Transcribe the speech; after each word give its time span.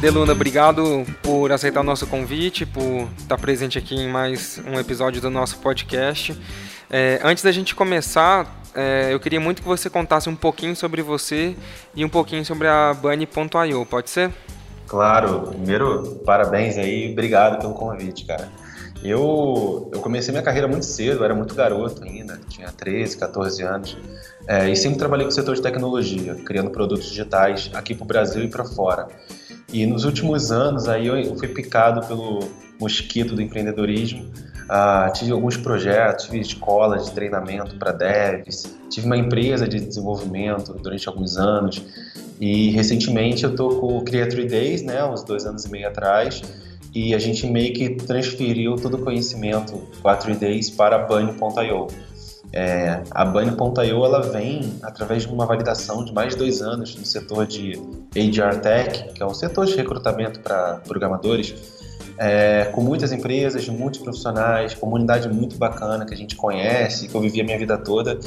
Deluna, 0.00 0.32
obrigado 0.32 1.04
por 1.22 1.52
aceitar 1.52 1.80
o 1.80 1.84
nosso 1.84 2.06
convite, 2.06 2.64
por 2.64 3.06
estar 3.18 3.36
presente 3.36 3.76
aqui 3.76 3.94
em 3.94 4.08
mais 4.08 4.58
um 4.66 4.80
episódio 4.80 5.20
do 5.20 5.28
nosso 5.28 5.58
podcast. 5.58 6.34
É, 6.88 7.20
antes 7.22 7.44
da 7.44 7.52
gente 7.52 7.74
começar, 7.74 8.62
é, 8.74 9.12
eu 9.12 9.20
queria 9.20 9.38
muito 9.38 9.60
que 9.60 9.68
você 9.68 9.90
contasse 9.90 10.26
um 10.26 10.34
pouquinho 10.34 10.74
sobre 10.74 11.02
você 11.02 11.54
e 11.94 12.02
um 12.02 12.08
pouquinho 12.08 12.42
sobre 12.46 12.66
a 12.66 12.94
Bunny.io, 12.94 13.84
pode 13.84 14.08
ser? 14.08 14.30
Claro, 14.86 15.48
primeiro, 15.48 16.22
parabéns 16.24 16.78
aí, 16.78 17.12
obrigado 17.12 17.60
pelo 17.60 17.74
convite, 17.74 18.24
cara. 18.24 18.48
Eu, 19.04 19.90
eu 19.92 20.00
comecei 20.00 20.32
minha 20.32 20.42
carreira 20.42 20.66
muito 20.66 20.86
cedo, 20.86 21.22
era 21.22 21.34
muito 21.34 21.54
garoto 21.54 22.02
ainda, 22.04 22.40
tinha 22.48 22.72
13, 22.72 23.18
14 23.18 23.62
anos, 23.62 23.98
é, 24.48 24.70
e 24.70 24.74
sempre 24.74 24.98
trabalhei 24.98 25.26
com 25.26 25.30
o 25.30 25.34
setor 25.34 25.54
de 25.54 25.60
tecnologia, 25.60 26.36
criando 26.36 26.70
produtos 26.70 27.10
digitais 27.10 27.70
aqui 27.74 27.94
para 27.94 28.04
o 28.04 28.06
Brasil 28.06 28.42
e 28.44 28.48
para 28.48 28.64
fora. 28.64 29.06
E 29.72 29.86
nos 29.86 30.04
últimos 30.04 30.50
anos 30.50 30.88
aí 30.88 31.06
eu 31.06 31.36
fui 31.36 31.48
picado 31.48 32.06
pelo 32.06 32.40
mosquito 32.78 33.34
do 33.34 33.42
empreendedorismo, 33.42 34.24
ah, 34.68 35.10
tive 35.14 35.32
alguns 35.32 35.56
projetos, 35.56 36.26
tive 36.26 36.40
escolas 36.40 37.06
de 37.06 37.12
treinamento 37.12 37.76
para 37.76 37.92
devs, 37.92 38.76
tive 38.88 39.06
uma 39.06 39.16
empresa 39.16 39.68
de 39.68 39.80
desenvolvimento 39.80 40.72
durante 40.74 41.08
alguns 41.08 41.36
anos 41.36 41.82
e 42.40 42.70
recentemente 42.70 43.44
eu 43.44 43.54
tô 43.54 43.68
com 43.80 43.98
o 43.98 44.02
3 44.02 44.48
Days, 44.50 44.82
né, 44.82 45.04
uns 45.04 45.22
dois 45.22 45.44
anos 45.44 45.64
e 45.64 45.70
meio 45.70 45.88
atrás, 45.88 46.42
e 46.94 47.14
a 47.14 47.18
gente 47.18 47.46
meio 47.46 47.72
que 47.72 47.90
transferiu 47.90 48.76
todo 48.76 48.94
o 48.94 48.98
conhecimento 49.04 49.88
4 50.02 50.34
Days 50.36 50.70
para 50.70 50.96
a 50.96 50.98
Bunny.io. 51.00 51.88
É, 52.52 53.02
a 53.12 53.24
Bunny.io 53.24 54.04
ela 54.04 54.22
vem 54.22 54.74
através 54.82 55.22
de 55.22 55.32
uma 55.32 55.46
validação 55.46 56.04
de 56.04 56.12
mais 56.12 56.32
de 56.32 56.38
dois 56.38 56.60
anos 56.60 56.96
no 56.96 57.06
setor 57.06 57.46
de 57.46 57.72
HR 58.14 58.60
Tech, 58.60 59.12
que 59.12 59.22
é 59.22 59.26
o 59.26 59.32
setor 59.32 59.66
de 59.66 59.76
recrutamento 59.76 60.40
para 60.40 60.80
programadores, 60.86 61.54
é, 62.18 62.66
com 62.74 62.82
muitas 62.82 63.12
empresas, 63.12 63.66
muitos 63.68 64.00
profissionais, 64.00 64.74
comunidade 64.74 65.28
muito 65.28 65.56
bacana 65.56 66.04
que 66.04 66.12
a 66.12 66.16
gente 66.16 66.36
conhece, 66.36 67.08
que 67.08 67.14
eu 67.14 67.20
vivi 67.20 67.40
a 67.40 67.44
minha 67.44 67.58
vida 67.58 67.78
toda. 67.78 68.18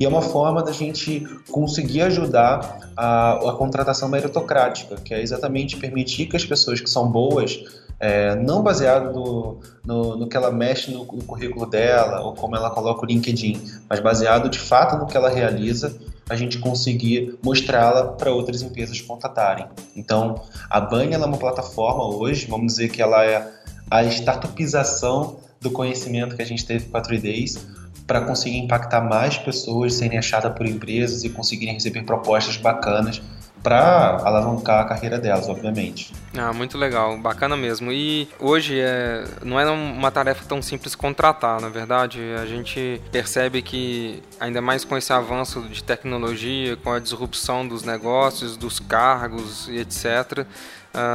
E 0.00 0.04
é 0.04 0.08
uma 0.08 0.22
forma 0.22 0.62
da 0.64 0.72
gente 0.72 1.24
conseguir 1.50 2.02
ajudar 2.02 2.90
a, 2.96 3.34
a 3.34 3.52
contratação 3.52 4.08
meritocrática, 4.08 4.96
que 4.96 5.14
é 5.14 5.22
exatamente 5.22 5.76
permitir 5.76 6.26
que 6.26 6.36
as 6.36 6.44
pessoas 6.44 6.80
que 6.80 6.90
são 6.90 7.08
boas 7.08 7.62
é, 7.98 8.34
não 8.34 8.62
baseado 8.62 9.12
no, 9.12 9.60
no, 9.84 10.16
no, 10.16 10.28
que 10.28 10.36
ela 10.36 10.50
mexe 10.50 10.90
no, 10.90 11.00
no, 11.00 11.24
currículo 11.24 11.66
dela 11.66 12.20
ou 12.20 12.34
como 12.34 12.54
ela 12.54 12.70
coloca 12.70 13.02
o 13.02 13.06
LinkedIn, 13.06 13.62
mas 13.88 14.00
baseado 14.00 14.48
de 14.48 14.58
fato 14.58 14.96
no 14.96 15.06
que 15.06 15.16
ela 15.16 15.30
realiza, 15.30 15.96
a 16.28 16.36
gente 16.36 16.58
conseguir 16.58 17.38
mostrá-la 17.42 18.08
para 18.08 18.32
outras 18.32 18.60
empresas 18.60 19.00
contatarem. 19.00 19.66
Então, 19.94 20.42
a 20.68 20.80
Bunny 20.80 21.14
é 21.14 21.18
uma 21.18 21.38
plataforma 21.38 22.04
hoje, 22.04 22.46
vamos 22.46 22.74
dizer 22.74 22.88
que 22.90 23.00
ela 23.00 23.24
é 23.24 23.48
a 23.90 24.02
startupização 24.04 25.38
do 25.60 25.70
conhecimento 25.70 26.36
que 26.36 26.42
a 26.42 26.46
gente 26.46 26.66
teve 26.66 26.86
com 26.86 26.96
a 26.96 27.02
3Days 27.02 27.60
para 28.06 28.20
conseguir 28.20 28.58
impactar 28.58 29.00
mais 29.00 29.36
pessoas, 29.38 29.94
serem 29.94 30.18
achadas 30.18 30.52
por 30.52 30.66
empresas 30.66 31.24
e 31.24 31.28
conseguirem 31.28 31.74
receber 31.74 32.02
propostas 32.02 32.56
bacanas 32.56 33.20
para 33.66 34.20
alavancar 34.24 34.82
a 34.82 34.84
carreira 34.84 35.18
delas, 35.18 35.48
obviamente. 35.48 36.12
Ah, 36.38 36.52
muito 36.52 36.78
legal, 36.78 37.18
bacana 37.18 37.56
mesmo. 37.56 37.90
E 37.90 38.28
hoje 38.38 38.78
é, 38.78 39.24
não 39.42 39.58
é 39.58 39.68
uma 39.68 40.08
tarefa 40.12 40.44
tão 40.46 40.62
simples 40.62 40.94
contratar, 40.94 41.60
na 41.60 41.68
verdade. 41.68 42.20
A 42.40 42.46
gente 42.46 43.02
percebe 43.10 43.62
que, 43.62 44.22
ainda 44.38 44.62
mais 44.62 44.84
com 44.84 44.96
esse 44.96 45.12
avanço 45.12 45.62
de 45.62 45.82
tecnologia, 45.82 46.76
com 46.76 46.92
a 46.92 47.00
disrupção 47.00 47.66
dos 47.66 47.82
negócios, 47.82 48.56
dos 48.56 48.78
cargos 48.78 49.66
e 49.68 49.78
etc., 49.78 50.46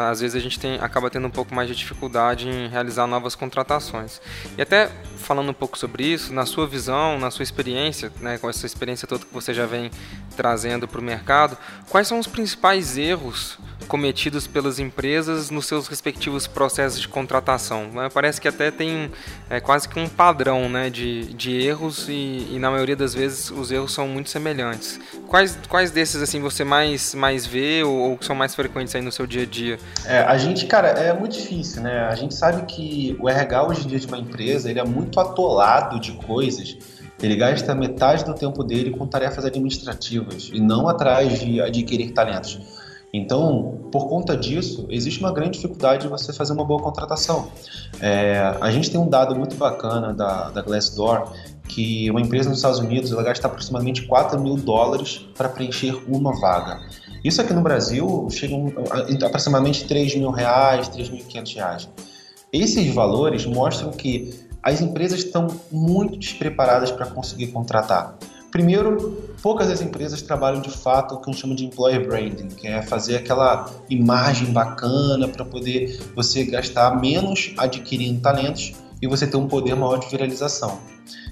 às 0.09 0.21
vezes 0.21 0.35
a 0.35 0.39
gente 0.39 0.59
tem, 0.59 0.75
acaba 0.79 1.09
tendo 1.09 1.27
um 1.27 1.31
pouco 1.31 1.53
mais 1.53 1.67
de 1.67 1.75
dificuldade 1.75 2.47
em 2.47 2.67
realizar 2.67 3.07
novas 3.07 3.35
contratações. 3.35 4.21
E 4.57 4.61
até 4.61 4.89
falando 5.17 5.49
um 5.49 5.53
pouco 5.53 5.77
sobre 5.77 6.03
isso, 6.03 6.33
na 6.33 6.45
sua 6.45 6.67
visão, 6.67 7.17
na 7.17 7.31
sua 7.31 7.43
experiência, 7.43 8.11
né, 8.19 8.37
com 8.37 8.49
essa 8.49 8.65
experiência 8.65 9.07
toda 9.07 9.25
que 9.25 9.33
você 9.33 9.53
já 9.53 9.65
vem 9.65 9.89
trazendo 10.35 10.87
para 10.87 10.99
o 10.99 11.03
mercado, 11.03 11.57
quais 11.89 12.07
são 12.07 12.19
os 12.19 12.27
principais 12.27 12.97
erros 12.97 13.57
cometidos 13.91 14.47
pelas 14.47 14.79
empresas 14.79 15.49
nos 15.49 15.65
seus 15.65 15.89
respectivos 15.89 16.47
processos 16.47 17.01
de 17.01 17.09
contratação? 17.09 17.87
Né? 17.91 18.07
Parece 18.13 18.39
que 18.39 18.47
até 18.47 18.71
tem 18.71 19.11
é, 19.49 19.59
quase 19.59 19.89
que 19.89 19.99
um 19.99 20.07
padrão 20.07 20.69
né, 20.69 20.89
de, 20.89 21.25
de 21.33 21.61
erros 21.61 22.07
e, 22.07 22.47
e, 22.51 22.57
na 22.57 22.71
maioria 22.71 22.95
das 22.95 23.13
vezes 23.13 23.51
os 23.51 23.69
erros 23.69 23.93
são 23.93 24.07
muito 24.07 24.29
semelhantes. 24.29 24.97
Quais, 25.27 25.59
quais 25.67 25.91
desses 25.91 26.21
assim 26.21 26.39
você 26.39 26.63
mais, 26.63 27.13
mais 27.13 27.45
vê 27.45 27.83
ou, 27.83 28.17
que 28.17 28.23
são 28.23 28.33
mais 28.33 28.55
frequentes 28.55 28.95
aí 28.95 29.01
no 29.01 29.11
seu 29.11 29.27
dia 29.27 29.43
a 29.43 29.45
dia? 29.45 29.77
É, 30.05 30.19
a 30.19 30.37
gente, 30.37 30.67
cara, 30.67 30.87
é 30.87 31.11
muito 31.11 31.33
difícil, 31.33 31.81
né? 31.81 32.07
A 32.07 32.15
gente 32.15 32.33
sabe 32.33 32.65
que 32.73 33.17
o 33.19 33.27
RH 33.27 33.67
hoje 33.67 33.83
em 33.83 33.87
dia 33.87 33.99
de 33.99 34.07
uma 34.07 34.17
empresa, 34.17 34.69
ele 34.69 34.79
é 34.79 34.85
muito 34.85 35.19
atolado 35.19 35.99
de 35.99 36.13
coisas. 36.13 36.77
Ele 37.21 37.35
gasta 37.35 37.75
metade 37.75 38.23
do 38.23 38.33
tempo 38.33 38.63
dele 38.63 38.91
com 38.91 39.05
tarefas 39.05 39.43
administrativas 39.43 40.49
e 40.53 40.61
não 40.61 40.87
atrás 40.87 41.41
de 41.41 41.59
adquirir 41.59 42.11
talentos. 42.13 42.70
Então, 43.13 43.89
por 43.91 44.07
conta 44.07 44.37
disso, 44.37 44.87
existe 44.89 45.19
uma 45.19 45.33
grande 45.33 45.51
dificuldade 45.51 46.03
de 46.03 46.07
você 46.07 46.31
fazer 46.31 46.53
uma 46.53 46.63
boa 46.63 46.81
contratação. 46.81 47.49
É, 47.99 48.55
a 48.61 48.71
gente 48.71 48.89
tem 48.89 48.99
um 48.99 49.09
dado 49.09 49.35
muito 49.35 49.55
bacana 49.55 50.13
da, 50.13 50.49
da 50.49 50.61
Glassdoor 50.61 51.33
que 51.67 52.09
uma 52.09 52.21
empresa 52.21 52.49
nos 52.49 52.59
Estados 52.59 52.79
Unidos 52.79 53.11
ela 53.11 53.23
gasta 53.23 53.47
aproximadamente 53.47 54.03
4 54.03 54.39
mil 54.39 54.55
dólares 54.55 55.25
para 55.37 55.49
preencher 55.49 55.95
uma 56.07 56.37
vaga. 56.39 56.79
Isso 57.23 57.41
aqui 57.41 57.53
no 57.53 57.61
Brasil 57.61 58.27
chega 58.29 58.55
a, 58.55 59.27
aproximadamente 59.27 59.85
3 59.85 60.15
mil 60.15 60.31
reais, 60.31 60.89
3.500 60.89 61.55
reais. 61.55 61.89
Esses 62.51 62.93
valores 62.93 63.45
mostram 63.45 63.91
que 63.91 64.33
as 64.63 64.81
empresas 64.81 65.19
estão 65.19 65.47
muito 65.71 66.17
despreparadas 66.17 66.91
para 66.91 67.05
conseguir 67.05 67.47
contratar. 67.47 68.17
Primeiro, 68.51 69.33
poucas 69.41 69.69
das 69.69 69.81
empresas 69.81 70.21
trabalham 70.21 70.61
de 70.61 70.69
fato 70.69 71.15
o 71.15 71.21
que 71.21 71.29
a 71.29 71.31
gente 71.31 71.41
chama 71.41 71.55
de 71.55 71.65
employer 71.65 72.05
branding, 72.05 72.49
que 72.49 72.67
é 72.67 72.81
fazer 72.81 73.15
aquela 73.15 73.65
imagem 73.89 74.51
bacana 74.51 75.25
para 75.27 75.45
poder 75.45 75.99
você 76.13 76.43
gastar 76.43 76.99
menos 76.99 77.53
adquirindo 77.57 78.19
talentos 78.19 78.73
e 79.01 79.07
você 79.07 79.25
ter 79.25 79.37
um 79.37 79.47
poder 79.47 79.75
maior 79.75 79.97
de 79.97 80.09
viralização. 80.09 80.79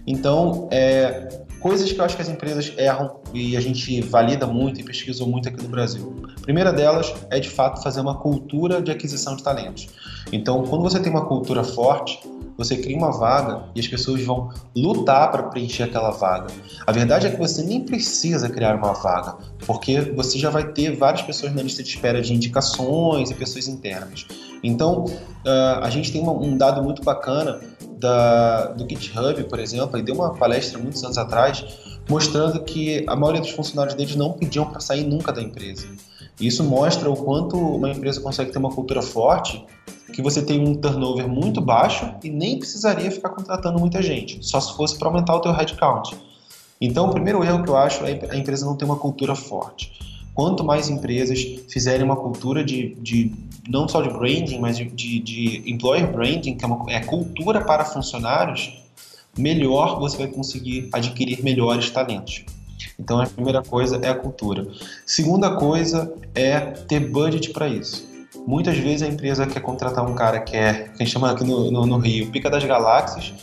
Então, 0.08 0.70
é, 0.72 1.44
coisas 1.60 1.92
que 1.92 2.00
eu 2.00 2.06
acho 2.06 2.16
que 2.16 2.22
as 2.22 2.30
empresas 2.30 2.74
erram 2.78 3.20
e 3.34 3.56
a 3.58 3.60
gente 3.60 4.02
valida 4.02 4.48
muito 4.48 4.80
e 4.80 4.84
pesquisou 4.84 5.28
muito 5.28 5.50
aqui 5.50 5.62
no 5.62 5.70
Brasil. 5.70 6.24
A 6.38 6.42
primeira 6.42 6.72
delas 6.72 7.14
é, 7.30 7.40
de 7.40 7.50
fato, 7.50 7.84
fazer 7.84 8.00
uma 8.00 8.18
cultura 8.18 8.82
de 8.82 8.92
aquisição 8.92 9.36
de 9.36 9.44
talentos. 9.44 9.90
Então, 10.32 10.64
quando 10.64 10.82
você 10.84 11.00
tem 11.00 11.12
uma 11.12 11.26
cultura 11.26 11.64
forte, 11.64 12.20
você 12.60 12.76
cria 12.76 12.98
uma 12.98 13.12
vaga 13.12 13.64
e 13.74 13.80
as 13.80 13.88
pessoas 13.88 14.22
vão 14.22 14.50
lutar 14.76 15.32
para 15.32 15.44
preencher 15.44 15.84
aquela 15.84 16.12
vaga. 16.12 16.48
A 16.86 16.92
verdade 16.92 17.26
é 17.26 17.32
que 17.32 17.38
você 17.38 17.64
nem 17.64 17.80
precisa 17.86 18.50
criar 18.50 18.76
uma 18.76 18.92
vaga, 18.92 19.38
porque 19.66 20.02
você 20.02 20.38
já 20.38 20.50
vai 20.50 20.68
ter 20.74 20.94
várias 20.98 21.22
pessoas 21.22 21.56
na 21.56 21.62
lista 21.62 21.82
de 21.82 21.88
espera 21.88 22.22
de 22.22 22.34
indicações 22.34 23.32
e 23.32 23.34
pessoas 23.34 23.70
internas. 23.70 24.28
Então, 24.62 25.06
uh, 25.06 25.82
a 25.82 25.90
gente 25.90 26.12
tem 26.12 26.22
uma, 26.22 26.34
um 26.34 26.58
dado 26.58 26.84
muito 26.84 27.02
bacana 27.02 27.62
da, 27.98 28.66
do 28.74 28.88
GitHub, 28.88 29.42
por 29.46 29.58
exemplo, 29.58 29.98
e 29.98 30.02
deu 30.02 30.16
uma 30.16 30.34
palestra 30.34 30.78
muitos 30.78 31.02
anos 31.02 31.18
atrás, 31.18 31.64
mostrando 32.10 32.62
que 32.66 33.06
a 33.08 33.16
maioria 33.16 33.40
dos 33.40 33.52
funcionários 33.52 33.96
deles 33.96 34.18
não 34.18 34.34
pediam 34.34 34.66
para 34.66 34.82
sair 34.82 35.06
nunca 35.06 35.32
da 35.32 35.42
empresa. 35.42 35.88
Isso 36.40 36.64
mostra 36.64 37.10
o 37.10 37.16
quanto 37.16 37.58
uma 37.58 37.90
empresa 37.90 38.22
consegue 38.22 38.52
ter 38.52 38.60
uma 38.60 38.72
cultura 38.72 39.02
forte, 39.02 39.64
que 40.14 40.22
você 40.22 40.42
tem 40.42 40.60
um 40.60 40.74
turnover 40.74 41.28
muito 41.28 41.62
baixo 41.62 42.10
e 42.24 42.30
nem 42.30 42.58
precisaria 42.58 43.12
ficar 43.12 43.30
contratando 43.30 43.80
muita 43.80 44.02
gente, 44.02 44.40
só 44.46 44.60
se 44.60 44.76
fosse 44.76 44.98
para 44.98 45.08
aumentar 45.08 45.36
o 45.36 45.40
teu 45.40 45.52
headcount. 45.52 46.16
Então, 46.82 47.08
o 47.08 47.12
primeiro 47.12 47.44
erro 47.44 47.64
que 47.64 47.70
eu 47.70 47.78
acho 47.78 48.06
é 48.06 48.20
a 48.30 48.36
empresa 48.36 48.66
não 48.66 48.76
ter 48.76 48.86
uma 48.86 48.96
cultura 48.96 49.36
forte. 49.36 49.92
Quanto 50.34 50.64
mais 50.64 50.90
empresas 50.90 51.40
fizerem 51.68 52.06
uma 52.06 52.16
cultura 52.16 52.64
de, 52.64 52.96
de 52.96 53.34
não 53.68 53.88
só 53.88 54.02
de 54.02 54.10
branding, 54.10 54.60
mas 54.60 54.78
de, 54.78 54.86
de, 54.86 55.20
de 55.20 55.70
employer 55.70 56.10
branding, 56.10 56.56
que 56.56 56.64
é, 56.64 56.68
uma, 56.68 56.92
é 56.92 57.02
cultura 57.02 57.62
para 57.62 57.84
funcionários, 57.84 58.74
melhor 59.38 60.00
você 60.00 60.18
vai 60.18 60.28
conseguir 60.28 60.88
adquirir 60.94 61.44
melhores 61.44 61.90
talentos. 61.90 62.46
Então 63.00 63.22
a 63.22 63.26
primeira 63.26 63.64
coisa 63.64 63.98
é 64.04 64.10
a 64.10 64.16
cultura. 64.16 64.68
Segunda 65.06 65.56
coisa 65.56 66.14
é 66.36 66.60
ter 66.60 67.00
budget 67.00 67.52
para 67.52 67.68
isso. 67.68 68.08
Muitas 68.46 68.78
vezes 68.78 69.04
a 69.04 69.08
empresa 69.08 69.48
quer 69.48 69.62
contratar 69.62 70.06
um 70.06 70.14
cara 70.14 70.40
que 70.40 70.56
é, 70.56 70.74
que 70.74 71.02
a 71.02 71.06
gente 71.06 71.12
chama 71.12 71.32
aqui 71.32 71.44
no, 71.44 71.72
no, 71.72 71.86
no 71.86 71.98
Rio, 71.98 72.30
pica 72.32 72.50
das 72.50 72.64
galáxias, 72.64 73.34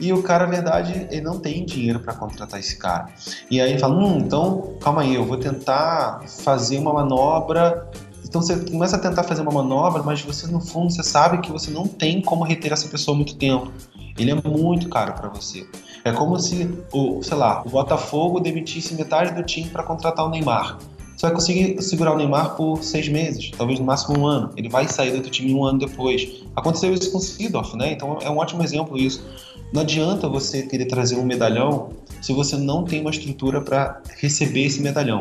e 0.00 0.12
o 0.12 0.22
cara, 0.22 0.46
na 0.46 0.52
verdade, 0.52 1.08
ele 1.10 1.22
não 1.22 1.40
tem 1.40 1.64
dinheiro 1.64 1.98
para 1.98 2.14
contratar 2.14 2.60
esse 2.60 2.76
cara. 2.76 3.08
E 3.50 3.60
aí 3.60 3.70
ele 3.70 3.78
fala: 3.78 3.96
hum, 3.96 4.18
então 4.18 4.74
calma 4.80 5.02
aí, 5.02 5.14
eu 5.14 5.24
vou 5.24 5.36
tentar 5.36 6.22
fazer 6.44 6.78
uma 6.78 6.92
manobra. 6.92 7.90
Então 8.24 8.40
você 8.40 8.56
começa 8.56 8.96
a 8.96 8.98
tentar 8.98 9.24
fazer 9.24 9.42
uma 9.42 9.50
manobra, 9.50 10.02
mas 10.02 10.22
você 10.22 10.46
no 10.46 10.60
fundo 10.60 10.92
você 10.92 11.02
sabe 11.02 11.38
que 11.38 11.50
você 11.50 11.70
não 11.70 11.86
tem 11.86 12.20
como 12.20 12.44
reter 12.44 12.72
essa 12.72 12.88
pessoa 12.88 13.16
muito 13.16 13.36
tempo. 13.36 13.72
Ele 14.16 14.30
é 14.30 14.34
muito 14.34 14.88
caro 14.88 15.14
para 15.14 15.28
você. 15.28 15.66
É 16.08 16.12
como 16.12 16.38
se 16.38 16.68
o, 16.90 17.22
sei 17.22 17.36
lá, 17.36 17.62
o 17.66 17.68
Botafogo 17.68 18.40
demitisse 18.40 18.94
metade 18.94 19.34
do 19.34 19.42
time 19.42 19.68
para 19.68 19.82
contratar 19.82 20.24
o 20.24 20.30
Neymar. 20.30 20.78
você 21.14 21.26
vai 21.26 21.34
conseguir 21.34 21.82
segurar 21.82 22.14
o 22.14 22.16
Neymar 22.16 22.56
por 22.56 22.82
seis 22.82 23.08
meses, 23.10 23.50
talvez 23.56 23.78
no 23.78 23.84
máximo 23.84 24.18
um 24.18 24.26
ano. 24.26 24.50
Ele 24.56 24.70
vai 24.70 24.88
sair 24.88 25.10
do 25.12 25.20
teu 25.20 25.30
time 25.30 25.52
um 25.52 25.62
ano 25.62 25.78
depois. 25.78 26.42
Aconteceu 26.56 26.94
isso 26.94 27.12
com 27.12 27.18
o 27.18 27.20
Sidorf, 27.20 27.76
né? 27.76 27.92
Então 27.92 28.18
é 28.22 28.30
um 28.30 28.38
ótimo 28.38 28.62
exemplo 28.62 28.96
isso. 28.96 29.22
Não 29.70 29.82
adianta 29.82 30.26
você 30.28 30.62
querer 30.62 30.86
trazer 30.86 31.16
um 31.16 31.26
medalhão 31.26 31.90
se 32.22 32.32
você 32.32 32.56
não 32.56 32.84
tem 32.84 33.02
uma 33.02 33.10
estrutura 33.10 33.60
para 33.60 34.00
receber 34.16 34.64
esse 34.64 34.80
medalhão. 34.80 35.20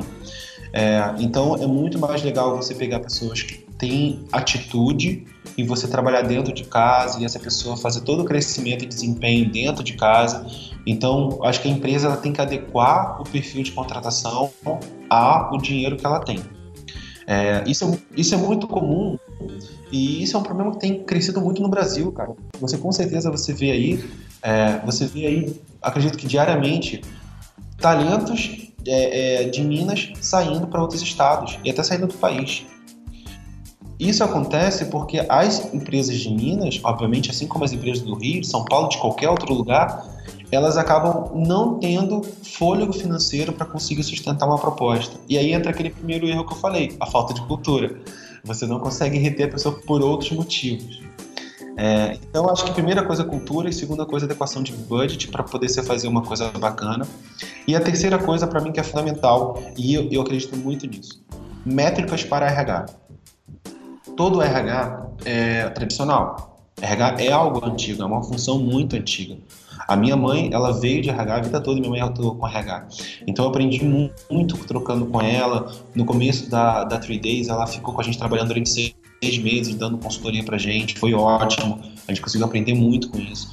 É, 0.72 1.13
então 1.19 1.56
é 1.56 1.68
muito 1.68 2.00
mais 2.00 2.24
legal 2.24 2.56
você 2.56 2.74
pegar 2.74 3.01
pessoas 3.01 3.42
que 3.42 3.67
têm 3.77 4.25
atitude 4.31 5.25
e 5.57 5.63
você 5.63 5.88
trabalhar 5.88 6.21
dentro 6.21 6.53
de 6.53 6.63
casa 6.63 7.19
e 7.19 7.25
essa 7.25 7.39
pessoa 7.39 7.77
fazer 7.77 8.01
todo 8.01 8.21
o 8.21 8.25
crescimento 8.25 8.83
e 8.83 8.88
desempenho 8.88 9.50
dentro 9.51 9.83
de 9.83 9.94
casa. 9.94 10.45
Então, 10.85 11.39
acho 11.44 11.62
que 11.62 11.68
a 11.68 11.71
empresa 11.71 12.15
tem 12.18 12.31
que 12.31 12.41
adequar 12.41 13.21
o 13.21 13.24
perfil 13.24 13.63
de 13.63 13.71
contratação 13.71 14.51
ao 15.09 15.57
dinheiro 15.57 15.97
que 15.97 16.06
ela 16.06 16.19
tem. 16.19 16.39
É, 17.25 17.63
isso, 17.68 17.83
é, 17.85 17.97
isso 18.15 18.33
é 18.33 18.38
muito 18.38 18.68
comum 18.68 19.18
e 19.91 20.23
isso 20.23 20.38
é 20.38 20.39
um 20.39 20.44
problema 20.44 20.71
que 20.71 20.80
tem 20.80 21.03
crescido 21.03 21.41
muito 21.41 21.62
no 21.62 21.68
Brasil, 21.68 22.12
cara. 22.12 22.33
Você 22.59 22.77
com 22.77 22.91
certeza 22.91 23.30
você 23.30 23.53
vê 23.53 23.71
aí, 23.71 24.03
é, 24.41 24.80
você 24.85 25.06
vê 25.06 25.25
aí, 25.25 25.62
acredito 25.81 26.18
que 26.18 26.25
diariamente, 26.25 27.01
talentos 27.80 28.71
é, 28.85 29.44
é 29.44 29.50
de 29.50 29.62
Minas 29.62 30.09
saindo 30.21 30.68
para 30.68 30.81
outros 30.81 31.01
estados 31.01 31.59
e 31.65 31.69
até 31.69 31.83
saindo 31.83 32.07
do 32.07 32.13
país. 32.13 32.65
Isso 33.99 34.23
acontece 34.23 34.85
porque 34.85 35.25
as 35.27 35.73
empresas 35.73 36.15
de 36.17 36.29
Minas, 36.29 36.79
obviamente, 36.83 37.31
assim 37.31 37.47
como 37.47 37.65
as 37.65 37.73
empresas 37.73 38.03
do 38.03 38.13
Rio, 38.13 38.41
de 38.41 38.47
São 38.47 38.63
Paulo, 38.63 38.89
de 38.89 38.97
qualquer 38.99 39.29
outro 39.29 39.51
lugar, 39.53 40.05
elas 40.51 40.77
acabam 40.77 41.31
não 41.35 41.79
tendo 41.79 42.21
fôlego 42.21 42.94
financeiro 42.94 43.51
para 43.51 43.65
conseguir 43.65 44.03
sustentar 44.03 44.45
uma 44.45 44.57
proposta. 44.57 45.17
E 45.27 45.38
aí 45.38 45.51
entra 45.51 45.71
aquele 45.71 45.89
primeiro 45.89 46.27
erro 46.27 46.45
que 46.45 46.53
eu 46.53 46.57
falei, 46.57 46.95
a 46.99 47.07
falta 47.07 47.33
de 47.33 47.41
cultura. 47.41 47.99
Você 48.44 48.67
não 48.67 48.79
consegue 48.79 49.17
reter 49.17 49.47
a 49.47 49.51
pessoa 49.51 49.75
por 49.75 50.01
outros 50.01 50.31
motivos. 50.31 51.01
É, 51.75 52.17
então, 52.29 52.49
acho 52.49 52.65
que 52.65 52.71
primeira 52.71 53.03
coisa 53.03 53.23
é 53.23 53.25
cultura 53.25 53.69
e 53.69 53.73
segunda 53.73 54.05
coisa 54.05 54.25
é 54.25 54.27
adequação 54.27 54.63
de 54.63 54.71
budget 54.71 55.27
para 55.27 55.44
poder 55.44 55.69
você 55.69 55.83
fazer 55.83 56.07
uma 56.07 56.21
coisa 56.21 56.49
bacana. 56.51 57.07
E 57.67 57.75
a 57.75 57.79
terceira 57.79 58.17
coisa, 58.17 58.47
para 58.47 58.61
mim, 58.61 58.71
que 58.71 58.79
é 58.79 58.83
fundamental, 58.83 59.61
e 59.75 59.94
eu, 59.94 60.07
eu 60.11 60.21
acredito 60.21 60.55
muito 60.55 60.88
nisso, 60.88 61.23
métricas 61.65 62.23
para 62.23 62.47
RH 62.47 62.85
todo 64.18 64.42
RH 64.42 65.12
é 65.24 65.69
tradicional. 65.69 66.60
RH 66.81 67.24
é 67.24 67.31
algo 67.31 67.64
antigo, 67.66 68.04
é 68.04 68.06
uma 68.06 68.22
função 68.24 68.60
muito 68.60 68.96
antiga. 68.96 69.38
A 69.88 69.96
minha 69.96 70.18
mãe, 70.18 70.50
ela 70.52 70.74
veio 70.80 71.02
de 71.02 71.10
RH 71.10 71.36
a 71.36 71.42
vida 71.42 71.62
toda, 71.62 71.80
minha 71.80 71.90
mãe 71.90 72.02
atuou 72.02 72.36
com 72.36 72.48
RH. 72.48 72.88
Então 73.25 73.46
eu 73.46 73.50
aprendi 73.50 73.84
muito, 73.86 74.14
muito 74.30 74.58
trocando 74.66 75.06
com 75.06 75.22
ela. 75.22 75.72
No 75.96 76.04
começo 76.04 76.50
da, 76.50 76.84
da 76.84 76.98
3 76.98 77.22
Days, 77.22 77.48
ela 77.48 77.66
ficou 77.66 77.94
com 77.94 78.02
a 78.02 78.04
gente 78.04 78.18
trabalhando 78.18 78.50
durante 78.50 78.69
seis, 78.69 78.96
seis 79.24 79.38
meses, 79.38 79.75
dando 79.75 79.98
consultoria 79.98 80.44
pra 80.44 80.58
gente. 80.58 81.00
Foi 81.00 81.14
ótimo, 81.14 81.80
a 82.08 82.12
gente 82.12 82.22
conseguiu 82.22 82.48
aprender 82.48 82.74
muito 82.74 83.10
com 83.10 83.19
isso. 83.19 83.50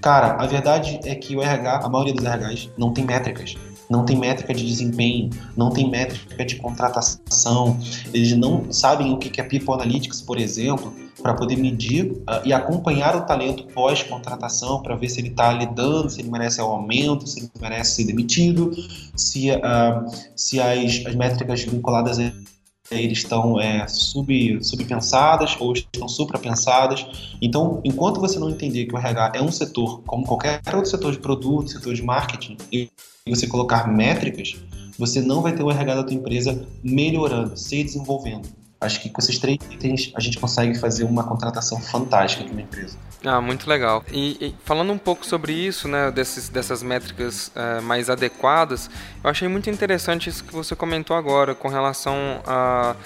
Cara, 0.00 0.36
a 0.42 0.46
verdade 0.46 1.00
é 1.04 1.14
que 1.14 1.34
o 1.34 1.42
RH, 1.42 1.80
a 1.84 1.88
maioria 1.88 2.14
dos 2.14 2.24
RHs, 2.24 2.70
não 2.76 2.92
tem 2.92 3.04
métricas 3.04 3.56
não 3.92 4.06
tem 4.06 4.16
métrica 4.16 4.54
de 4.54 4.66
desempenho, 4.66 5.28
não 5.54 5.70
tem 5.70 5.88
métrica 5.88 6.42
de 6.46 6.56
contratação, 6.56 7.78
eles 8.14 8.34
não 8.34 8.72
sabem 8.72 9.12
o 9.12 9.18
que 9.18 9.38
é 9.38 9.44
People 9.44 9.74
Analytics, 9.74 10.22
por 10.22 10.38
exemplo, 10.38 10.94
para 11.22 11.34
poder 11.34 11.56
medir 11.56 12.10
uh, 12.10 12.40
e 12.42 12.54
acompanhar 12.54 13.14
o 13.14 13.20
talento 13.20 13.64
pós-contratação 13.66 14.82
para 14.82 14.96
ver 14.96 15.10
se 15.10 15.20
ele 15.20 15.28
está 15.28 15.52
lidando, 15.52 16.08
se 16.08 16.22
ele 16.22 16.30
merece 16.30 16.62
um 16.62 16.64
aumento, 16.64 17.26
se 17.26 17.40
ele 17.40 17.50
merece 17.60 17.96
ser 17.96 18.04
demitido, 18.04 18.72
se, 19.14 19.50
uh, 19.50 20.10
se 20.34 20.58
as, 20.58 21.04
as 21.06 21.14
métricas 21.14 21.62
vinculadas 21.62 22.18
a 22.18 22.32
eles 23.00 23.18
estão 23.18 23.60
é, 23.60 23.86
sub, 23.88 24.62
subpensadas 24.62 25.56
ou 25.58 25.72
estão 25.72 26.08
suprapensadas. 26.08 27.06
Então, 27.40 27.80
enquanto 27.84 28.20
você 28.20 28.38
não 28.38 28.50
entender 28.50 28.86
que 28.86 28.94
o 28.94 28.98
RH 28.98 29.32
é 29.34 29.42
um 29.42 29.50
setor 29.50 30.02
como 30.02 30.24
qualquer 30.24 30.60
outro 30.74 30.90
setor 30.90 31.12
de 31.12 31.18
produto, 31.18 31.70
setor 31.70 31.94
de 31.94 32.02
marketing, 32.02 32.56
e 32.70 32.90
você 33.26 33.46
colocar 33.46 33.86
métricas, 33.86 34.56
você 34.98 35.20
não 35.20 35.40
vai 35.40 35.52
ter 35.54 35.62
o 35.62 35.70
RH 35.70 35.94
da 35.94 36.04
tua 36.04 36.14
empresa 36.14 36.66
melhorando, 36.82 37.56
se 37.56 37.82
desenvolvendo. 37.82 38.48
Acho 38.80 39.00
que 39.00 39.08
com 39.08 39.20
esses 39.20 39.38
três 39.38 39.58
itens 39.70 40.12
a 40.14 40.20
gente 40.20 40.38
consegue 40.38 40.74
fazer 40.74 41.04
uma 41.04 41.22
contratação 41.22 41.80
fantástica 41.80 42.44
aqui 42.44 42.54
na 42.54 42.62
empresa. 42.62 42.98
Ah, 43.24 43.40
muito 43.40 43.68
legal. 43.68 44.04
E, 44.10 44.46
e, 44.46 44.54
falando 44.64 44.92
um 44.92 44.98
pouco 44.98 45.24
sobre 45.24 45.52
isso, 45.52 45.86
né, 45.86 46.10
desses, 46.10 46.48
dessas 46.48 46.82
métricas 46.82 47.52
uh, 47.54 47.80
mais 47.82 48.10
adequadas, 48.10 48.90
eu 49.22 49.30
achei 49.30 49.46
muito 49.46 49.70
interessante 49.70 50.28
isso 50.28 50.42
que 50.42 50.52
você 50.52 50.74
comentou 50.74 51.16
agora 51.16 51.54
com 51.54 51.68
relação 51.68 52.42
a, 52.44 52.96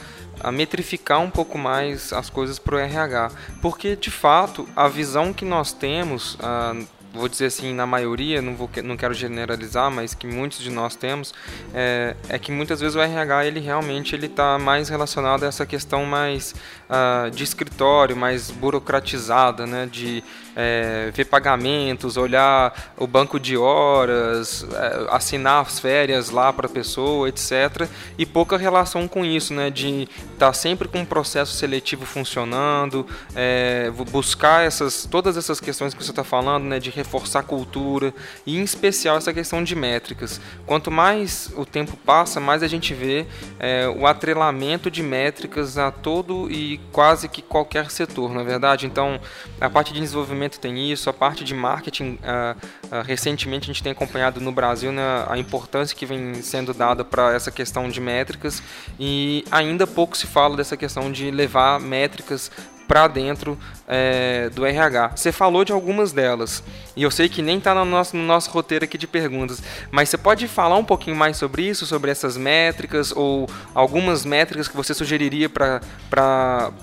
a 0.41 0.51
metrificar 0.51 1.21
um 1.21 1.29
pouco 1.31 1.59
mais 1.59 2.15
as 2.15 2.31
coisas 2.31 2.59
para 2.59 2.77
o 2.77 2.79
RH, 2.79 3.31
porque 3.61 3.95
de 3.95 4.11
fato 4.11 4.67
a 4.75 4.89
visão 4.89 5.35
que 5.35 5.45
nós 5.45 5.75
temos 5.75 6.37
uh, 6.37 6.87
vou 7.13 7.29
dizer 7.29 7.47
assim, 7.47 7.73
na 7.73 7.87
maioria, 7.87 8.43
não, 8.43 8.55
vou, 8.55 8.69
não 8.85 8.97
quero 8.97 9.15
generalizar, 9.15 9.91
mas 9.91 10.15
que 10.15 10.27
muitos 10.27 10.59
de 10.59 10.71
nós 10.71 10.95
temos, 10.95 11.33
é, 11.75 12.15
é 12.29 12.39
que 12.39 12.53
muitas 12.53 12.81
vezes 12.81 12.95
o 12.95 13.01
RH 13.01 13.47
ele 13.47 13.61
realmente 13.61 14.15
ele 14.15 14.27
está 14.27 14.59
mais 14.59 14.89
relacionado 14.89 15.45
a 15.45 15.47
essa 15.47 15.65
questão 15.65 16.05
mais 16.05 16.55
uh, 16.89 17.31
de 17.31 17.43
escritório, 17.43 18.17
mais 18.17 18.51
burocratizada, 18.51 19.67
né, 19.67 19.89
de 19.91 20.23
é, 20.57 21.11
ver 21.13 21.27
pagamentos, 21.27 22.17
olhar 22.17 22.95
o 22.97 23.07
banco 23.07 23.39
de 23.39 23.59
horas, 23.59 24.67
é, 24.73 25.07
assinar 25.11 25.63
as 25.63 25.79
férias 25.79 26.31
lá 26.31 26.51
para 26.51 26.67
a 26.67 26.71
pessoa, 26.71 27.29
etc. 27.29 27.87
E 28.17 28.25
pouca 28.25 28.57
relação 28.57 29.07
com 29.07 29.25
isso, 29.25 29.53
né, 29.53 29.69
de 29.69 30.09
estar 30.33 30.47
tá 30.47 30.53
sempre 30.55 30.89
com 30.89 31.01
um 31.01 31.05
processo 31.05 31.53
seletivo 31.53 32.07
funcionando, 32.07 33.07
é, 33.35 33.93
buscar 34.11 34.65
essas 34.65 35.07
todas 35.11 35.37
essas 35.37 35.61
questões 35.61 35.93
que 35.93 36.03
você 36.03 36.11
está 36.11 36.25
falando, 36.25 36.65
né, 36.65 36.79
de 36.79 36.89
reforçar 36.89 37.41
a 37.41 37.43
cultura 37.43 38.15
e 38.47 38.57
em 38.57 38.63
especial 38.63 39.19
essa 39.19 39.35
questão 39.35 39.63
de 39.63 39.75
métricas. 39.75 40.41
Quanto 40.65 40.91
mais 40.91 41.53
o 41.57 41.67
tempo 41.67 41.97
passa, 41.99 42.41
mais 42.41 42.63
a 42.63 42.69
gente 42.69 42.95
vê 42.95 43.27
é, 43.59 43.87
o 43.89 44.07
atrelamento 44.07 44.91
de 44.91 45.03
métricas 45.03 45.77
a 45.77 45.91
todo 45.91 46.51
e 46.51 46.79
quase 46.91 47.29
que 47.29 47.43
qualquer 47.43 47.91
setor, 47.91 48.33
na 48.33 48.41
é 48.41 48.45
verdade. 48.45 48.87
Então, 48.87 49.21
a 49.61 49.69
parte 49.69 49.93
de 49.93 50.01
desenvolvimento 50.01 50.46
tem 50.49 50.91
isso, 50.91 51.11
a 51.11 51.13
parte 51.13 51.45
de 51.45 51.55
marketing, 51.55 52.19
uh, 52.23 52.57
uh, 52.87 53.03
recentemente 53.05 53.65
a 53.65 53.73
gente 53.73 53.83
tem 53.83 53.93
acompanhado 53.93 54.41
no 54.41 54.53
Brasil 54.53 54.93
né, 54.93 55.03
a 55.29 55.37
importância 55.39 55.97
que 55.97 56.07
vem 56.07 56.35
sendo 56.43 56.73
dada 56.73 57.05
para 57.05 57.35
essa 57.35 57.51
questão 57.51 57.89
de 57.89 58.01
métricas 58.01 58.63
e 58.99 59.45
ainda 59.51 59.87
pouco 59.87 60.17
se 60.17 60.27
fala 60.27 60.57
dessa 60.57 60.77
questão 60.77 61.11
de 61.11 61.31
levar 61.31 61.81
métricas 61.81 62.51
para 62.87 63.09
dentro 63.09 63.59
é, 63.87 64.51
do 64.55 64.65
RH. 64.65 65.13
Você 65.17 65.33
falou 65.33 65.65
de 65.65 65.73
algumas 65.73 66.13
delas, 66.13 66.63
e 66.95 67.03
eu 67.03 67.11
sei 67.11 67.29
que 67.29 67.43
nem 67.43 67.59
está 67.59 67.75
no 67.75 67.85
nosso, 67.85 68.17
no 68.17 68.23
nosso 68.23 68.51
roteiro 68.51 68.85
aqui 68.85 68.97
de 68.97 69.07
perguntas, 69.07 69.63
mas 69.91 70.09
você 70.09 70.17
pode 70.17 70.49
falar 70.49 70.77
um 70.77 70.85
pouquinho 70.85 71.17
mais 71.17 71.37
sobre 71.37 71.63
isso, 71.63 71.87
sobre 71.87 72.11
essas 72.11 72.37
métricas, 72.37 73.13
ou 73.15 73.49
algumas 73.75 74.25
métricas 74.25 74.69
que 74.69 74.77
você 74.77 74.95
sugeriria 74.95 75.49
para 75.49 75.81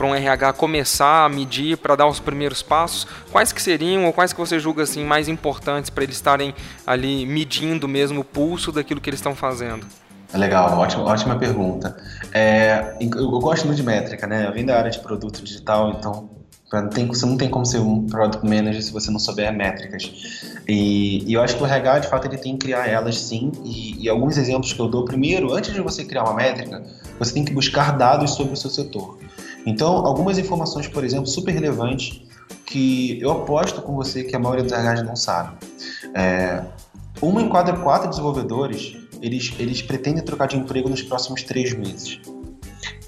um 0.02 0.16
RH 0.16 0.54
começar 0.54 1.26
a 1.26 1.30
medir, 1.30 1.78
para 1.78 1.96
dar 1.96 2.08
os 2.08 2.20
primeiros 2.20 2.62
passos? 2.62 3.08
Quais 3.32 3.52
que 3.52 3.62
seriam, 3.62 4.06
ou 4.06 4.14
quais 4.14 4.34
que 4.34 4.40
você 4.40 4.60
julga 4.60 4.84
assim, 4.84 5.04
mais 5.04 5.28
importantes 5.28 5.90
para 5.90 6.04
eles 6.04 6.16
estarem 6.16 6.54
ali 6.86 7.26
medindo 7.26 7.88
mesmo 7.88 8.22
o 8.22 8.24
pulso 8.24 8.72
daquilo 8.72 9.02
que 9.02 9.10
eles 9.10 9.20
estão 9.20 9.36
fazendo? 9.36 9.86
Legal, 10.34 10.78
ótima, 10.80 11.04
ótima 11.04 11.36
pergunta. 11.38 11.96
É, 12.34 12.96
eu, 13.00 13.40
gosto 13.40 13.66
muito 13.66 13.78
de 13.78 13.84
métrica, 13.84 14.26
né? 14.26 14.48
Eu 14.48 14.54
vim 14.54 14.66
da 14.66 14.78
área 14.78 14.90
de 14.90 15.00
produto 15.00 15.44
digital, 15.44 15.92
então 15.92 16.30
tem, 16.92 17.06
você 17.06 17.24
não 17.26 17.38
tem 17.38 17.50
como 17.50 17.64
ser 17.66 17.78
um 17.78 18.08
product 18.08 18.44
manager 18.44 18.82
se 18.82 18.92
você 18.92 19.12
não 19.12 19.20
souber 19.20 19.54
métricas. 19.54 20.12
E, 20.68 21.24
e, 21.30 21.34
eu 21.34 21.42
acho 21.42 21.56
que 21.56 21.62
o 21.62 21.66
RH, 21.68 22.00
de 22.00 22.08
fato, 22.08 22.26
ele 22.26 22.38
tem 22.38 22.58
que 22.58 22.66
criar 22.66 22.88
elas 22.88 23.20
sim. 23.20 23.52
E, 23.64 24.04
e, 24.04 24.10
alguns 24.10 24.38
exemplos 24.38 24.74
que 24.74 24.80
eu 24.80 24.88
dou. 24.88 25.06
Primeiro, 25.06 25.54
antes 25.54 25.72
de 25.72 25.82
você 25.82 26.04
criar 26.04 26.24
uma 26.24 26.34
métrica, 26.34 26.84
você 27.20 27.32
tem 27.32 27.46
que 27.46 27.54
buscar 27.54 27.96
dados 27.96 28.32
sobre 28.32 28.54
o 28.54 28.58
seu 28.58 28.72
setor. 28.72 29.20
Então, 29.68 29.98
algumas 30.06 30.40
informações, 30.40 30.88
por 30.88 31.04
exemplo, 31.04 31.28
super 31.28 31.52
relevantes, 31.52 32.24
que 32.66 33.22
eu 33.22 33.32
aposto 33.32 33.84
com 33.84 33.94
você 33.94 34.24
que 34.24 34.36
a 34.36 34.40
maioria 34.40 34.64
dos 34.64 34.74
RHs 34.74 35.04
não 35.04 35.16
sabe. 35.16 35.56
É, 36.16 36.64
uma 37.22 37.40
em 37.40 37.50
cada 37.50 37.74
quatro 37.74 38.10
desenvolvedores 38.10 39.03
eles, 39.24 39.54
eles 39.58 39.82
pretendem 39.82 40.22
trocar 40.22 40.48
de 40.48 40.58
emprego 40.58 40.90
nos 40.90 41.02
próximos 41.02 41.44
três 41.44 41.74
meses. 41.74 42.20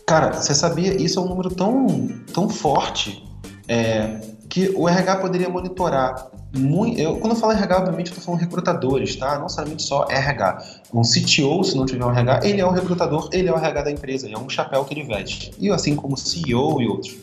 Cara, 0.07 0.31
você 0.31 0.55
sabia? 0.55 0.93
Isso 0.93 1.19
é 1.19 1.22
um 1.22 1.27
número 1.27 1.50
tão, 1.50 2.07
tão 2.34 2.48
forte 2.48 3.22
é, 3.67 4.22
que 4.48 4.72
o 4.75 4.88
RH 4.88 5.17
poderia 5.17 5.50
monitorar. 5.50 6.31
Muito, 6.55 6.98
eu, 6.98 7.17
quando 7.17 7.34
eu 7.34 7.39
falo 7.39 7.51
RH, 7.51 7.79
obviamente, 7.79 8.07
eu 8.07 8.12
estou 8.12 8.24
falando 8.24 8.39
recrutadores, 8.39 9.17
tá? 9.17 9.36
Não 9.36 9.43
necessariamente 9.43 9.84
só 9.84 10.05
RH. 10.10 10.63
Um 10.93 11.01
CTO, 11.01 11.63
se 11.65 11.75
não 11.75 11.86
tiver 11.86 12.05
um 12.05 12.12
RH, 12.12 12.48
ele 12.48 12.62
é 12.62 12.65
o 12.65 12.72
recrutador, 12.72 13.27
ele 13.34 13.50
é 13.50 13.51
o 13.51 13.57
RH 13.57 13.81
da 13.81 13.91
empresa, 13.91 14.29
é 14.29 14.38
um 14.38 14.48
chapéu 14.48 14.86
que 14.86 14.93
ele 14.93 15.03
veste. 15.03 15.51
E 15.60 15.69
assim 15.69 15.98
como 15.98 16.15
CEO 16.15 16.81
e 16.81 16.88
outros. 16.88 17.13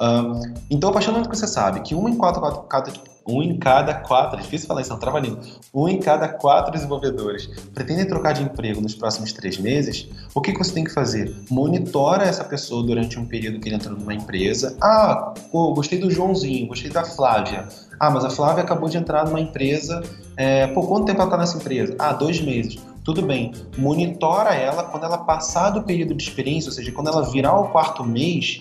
Uh, 0.00 0.54
então, 0.70 0.90
a 0.90 0.92
partir 0.92 1.06
do 1.06 1.14
momento 1.14 1.30
que 1.30 1.36
você 1.36 1.48
sabe 1.48 1.80
que 1.80 1.96
uma 1.96 2.08
em 2.08 2.16
quatro, 2.16 2.40
quatro, 2.40 2.92
um 3.28 3.42
em 3.42 3.58
cada 3.58 3.94
quatro, 3.94 4.38
é 4.38 4.42
difícil 4.42 4.68
falar 4.68 4.82
isso, 4.82 4.90
não 4.90 4.98
trava 4.98 5.18
língua, 5.20 5.40
um 5.74 5.88
em 5.88 5.98
cada 5.98 6.28
quatro 6.28 6.72
desenvolvedores 6.72 7.46
pretendem 7.74 8.06
trocar 8.06 8.32
de 8.32 8.42
emprego 8.42 8.80
nos 8.80 8.94
próximos 8.94 9.32
três 9.32 9.58
meses, 9.58 10.08
o 10.34 10.40
que, 10.40 10.52
que 10.52 10.58
você 10.58 10.72
tem 10.72 10.84
que 10.84 10.92
fazer? 10.92 11.34
Monitora 11.50 12.24
essa 12.24 12.44
pessoa 12.44 12.82
durante 12.82 13.18
um 13.18 13.26
período 13.26 13.60
que 13.60 13.68
ele 13.68 13.76
entrou 13.76 13.96
numa 13.96 14.14
empresa. 14.14 14.76
Ah, 14.80 15.34
pô, 15.50 15.72
gostei 15.74 15.98
do 15.98 16.10
Joãozinho, 16.10 16.66
gostei 16.68 16.90
da 16.90 17.04
Flávia. 17.04 17.66
Ah, 17.98 18.10
mas 18.10 18.24
a 18.24 18.30
Flávia 18.30 18.62
acabou 18.62 18.88
de 18.88 18.98
entrar 18.98 19.24
numa 19.24 19.40
empresa. 19.40 20.02
É, 20.36 20.66
pô, 20.68 20.82
quanto 20.82 21.06
tempo 21.06 21.20
ela 21.20 21.26
está 21.26 21.38
nessa 21.38 21.56
empresa? 21.56 21.94
Ah, 21.98 22.12
dois 22.12 22.40
meses. 22.40 22.78
Tudo 23.04 23.22
bem. 23.22 23.52
Monitora 23.78 24.54
ela 24.54 24.82
quando 24.84 25.04
ela 25.04 25.18
passar 25.18 25.70
do 25.70 25.82
período 25.82 26.14
de 26.14 26.22
experiência, 26.22 26.68
ou 26.68 26.74
seja, 26.74 26.90
quando 26.92 27.08
ela 27.08 27.22
virar 27.30 27.58
o 27.58 27.68
quarto 27.68 28.04
mês, 28.04 28.60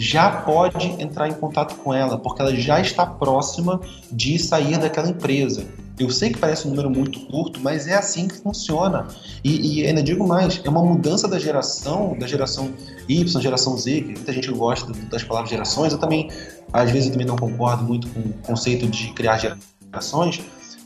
já 0.00 0.30
pode 0.30 0.86
entrar 0.98 1.28
em 1.28 1.34
contato 1.34 1.74
com 1.76 1.92
ela, 1.92 2.16
porque 2.16 2.40
ela 2.40 2.56
já 2.56 2.80
está 2.80 3.04
próxima 3.04 3.78
de 4.10 4.38
sair 4.38 4.78
daquela 4.78 5.10
empresa. 5.10 5.66
Eu 5.98 6.08
sei 6.08 6.30
que 6.30 6.38
parece 6.38 6.66
um 6.66 6.70
número 6.70 6.88
muito 6.88 7.20
curto, 7.26 7.60
mas 7.60 7.86
é 7.86 7.94
assim 7.94 8.26
que 8.26 8.38
funciona. 8.38 9.06
E, 9.44 9.82
e 9.82 9.86
ainda 9.86 10.02
digo 10.02 10.26
mais, 10.26 10.58
é 10.64 10.70
uma 10.70 10.82
mudança 10.82 11.28
da 11.28 11.38
geração, 11.38 12.16
da 12.18 12.26
geração 12.26 12.72
Y, 13.06 13.42
geração 13.42 13.76
Z, 13.76 14.00
que 14.00 14.12
muita 14.12 14.32
gente 14.32 14.50
gosta 14.50 14.90
das 15.10 15.22
palavras 15.22 15.50
gerações. 15.50 15.92
Eu 15.92 15.98
também, 15.98 16.30
às 16.72 16.90
vezes, 16.90 17.08
eu 17.08 17.12
também 17.12 17.26
não 17.26 17.36
concordo 17.36 17.84
muito 17.84 18.08
com 18.08 18.20
o 18.20 18.32
conceito 18.42 18.86
de 18.86 19.12
criar 19.12 19.36
gerações, 19.36 20.40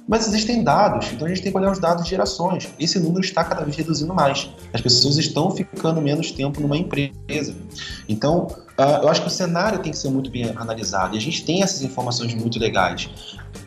mas 0.07 0.27
existem 0.27 0.63
dados, 0.63 1.11
então 1.13 1.27
a 1.27 1.29
gente 1.29 1.43
tem 1.43 1.51
que 1.51 1.57
olhar 1.57 1.73
os 1.73 1.79
dados 1.79 2.05
de 2.05 2.11
gerações. 2.11 2.69
Esse 2.79 2.99
número 2.99 3.25
está 3.25 3.43
cada 3.43 3.63
vez 3.63 3.77
reduzindo 3.77 4.13
mais. 4.13 4.51
As 4.73 4.81
pessoas 4.81 5.17
estão 5.17 5.51
ficando 5.51 6.01
menos 6.01 6.31
tempo 6.31 6.61
numa 6.61 6.77
empresa. 6.77 7.55
Então, 8.07 8.49
uh, 8.79 9.03
eu 9.03 9.09
acho 9.09 9.23
que 9.23 9.29
o 9.29 9.31
cenário 9.31 9.79
tem 9.79 9.93
que 9.93 9.99
ser 9.99 10.11
muito 10.11 10.31
bem 10.31 10.51
analisado. 10.57 11.15
E 11.15 11.19
a 11.19 11.21
gente 11.21 11.45
tem 11.45 11.63
essas 11.63 11.81
informações 11.83 12.35
muito 12.35 12.59
legais. 12.59 13.09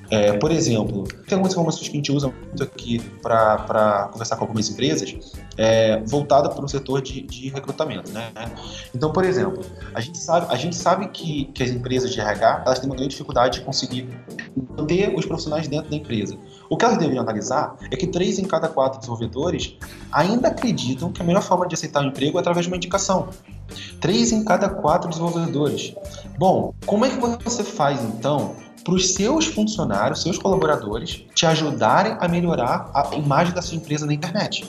É, 0.09 0.33
por 0.33 0.51
exemplo, 0.51 1.03
tem 1.27 1.35
algumas 1.35 1.53
informações 1.53 1.89
que 1.89 1.93
a 1.93 1.97
gente 1.97 2.11
usa 2.11 2.27
muito 2.27 2.63
aqui 2.63 2.99
para 3.21 4.09
conversar 4.11 4.37
com 4.37 4.43
algumas 4.45 4.69
empresas, 4.69 5.15
é, 5.57 6.01
voltada 6.05 6.49
para 6.49 6.63
o 6.63 6.67
setor 6.67 7.01
de, 7.01 7.21
de 7.21 7.49
recrutamento. 7.49 8.11
Né? 8.11 8.31
Então, 8.95 9.11
por 9.11 9.25
exemplo, 9.25 9.63
a 9.93 9.99
gente 9.99 10.17
sabe, 10.17 10.47
a 10.49 10.55
gente 10.55 10.75
sabe 10.75 11.07
que, 11.09 11.45
que 11.53 11.61
as 11.61 11.71
empresas 11.71 12.13
de 12.13 12.21
RH 12.21 12.63
elas 12.65 12.79
têm 12.79 12.89
uma 12.89 12.95
grande 12.95 13.11
dificuldade 13.11 13.59
de 13.59 13.65
conseguir 13.65 14.07
manter 14.77 15.13
os 15.13 15.25
profissionais 15.25 15.67
dentro 15.67 15.89
da 15.89 15.95
empresa. 15.95 16.37
O 16.69 16.77
que 16.77 16.85
elas 16.85 16.97
deveriam 16.97 17.23
analisar 17.23 17.75
é 17.91 17.95
que 17.95 18.07
três 18.07 18.39
em 18.39 18.45
cada 18.45 18.69
quatro 18.69 18.99
desenvolvedores 18.99 19.75
ainda 20.11 20.47
acreditam 20.47 21.11
que 21.11 21.21
a 21.21 21.25
melhor 21.25 21.41
forma 21.41 21.67
de 21.67 21.75
aceitar 21.75 22.01
o 22.01 22.05
um 22.05 22.07
emprego 22.09 22.37
é 22.37 22.41
através 22.41 22.65
de 22.65 22.71
uma 22.71 22.77
indicação. 22.77 23.27
Três 23.99 24.31
em 24.31 24.45
cada 24.45 24.69
quatro 24.69 25.09
desenvolvedores. 25.09 25.93
Bom, 26.37 26.73
como 26.85 27.05
é 27.05 27.09
que 27.09 27.43
você 27.43 27.63
faz 27.63 28.01
então 28.03 28.55
para 28.87 28.95
os 28.95 29.15
seus 29.15 29.45
funcionários, 29.47 30.21
seus 30.21 30.37
colaboradores, 30.37 31.21
te 31.35 31.45
ajudarem 31.45 32.15
a 32.21 32.27
melhorar 32.29 32.89
a 32.93 33.13
imagem 33.17 33.53
da 33.53 33.61
sua 33.61 33.75
empresa 33.75 34.05
na 34.05 34.13
internet. 34.13 34.65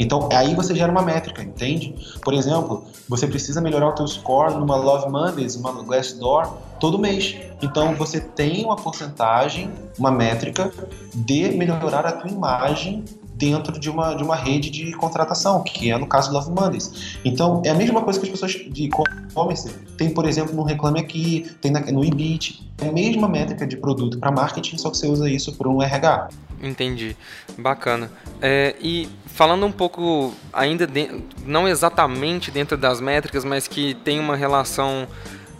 Então, 0.00 0.26
aí 0.32 0.54
você 0.54 0.74
gera 0.74 0.90
uma 0.90 1.02
métrica, 1.02 1.42
entende? 1.42 1.94
Por 2.22 2.32
exemplo, 2.32 2.84
você 3.06 3.26
precisa 3.26 3.60
melhorar 3.60 3.88
o 3.88 3.92
teu 3.92 4.06
score 4.06 4.54
numa 4.54 4.74
Love 4.74 5.10
Mondays, 5.10 5.54
uma 5.54 5.70
Glassdoor, 5.82 6.50
todo 6.80 6.98
mês. 6.98 7.36
Então, 7.60 7.94
você 7.94 8.22
tem 8.22 8.64
uma 8.64 8.76
porcentagem, 8.76 9.70
uma 9.98 10.10
métrica 10.10 10.72
de 11.14 11.50
melhorar 11.50 12.06
a 12.06 12.12
tua 12.12 12.30
imagem 12.30 13.04
dentro 13.38 13.78
de 13.78 13.88
uma, 13.88 14.14
de 14.14 14.22
uma 14.22 14.34
rede 14.34 14.68
de 14.68 14.92
contratação, 14.92 15.62
que 15.62 15.90
é 15.90 15.96
no 15.96 16.06
caso 16.06 16.28
do 16.28 16.34
Love 16.34 16.50
Mondays. 16.50 17.18
Então, 17.24 17.62
é 17.64 17.70
a 17.70 17.74
mesma 17.74 18.02
coisa 18.02 18.18
que 18.18 18.26
as 18.26 18.32
pessoas 18.32 18.52
de 18.52 18.84
e-commerce 18.84 19.72
tem, 19.96 20.10
por 20.10 20.26
exemplo, 20.26 20.54
no 20.54 20.64
Reclame 20.64 20.98
Aqui, 20.98 21.50
tem 21.60 21.70
no 21.70 22.04
Ibit. 22.04 22.68
É 22.78 22.88
a 22.88 22.92
mesma 22.92 23.28
métrica 23.28 23.66
de 23.66 23.76
produto 23.76 24.18
para 24.18 24.30
marketing, 24.30 24.76
só 24.76 24.90
que 24.90 24.96
você 24.96 25.06
usa 25.06 25.30
isso 25.30 25.52
para 25.54 25.68
um 25.68 25.80
RH. 25.80 26.28
Entendi. 26.62 27.16
Bacana. 27.56 28.10
É, 28.42 28.74
e 28.80 29.08
falando 29.26 29.64
um 29.64 29.72
pouco, 29.72 30.32
ainda 30.52 30.86
de, 30.86 31.22
não 31.46 31.68
exatamente 31.68 32.50
dentro 32.50 32.76
das 32.76 33.00
métricas, 33.00 33.44
mas 33.44 33.68
que 33.68 33.94
tem 33.94 34.18
uma 34.18 34.36
relação 34.36 35.06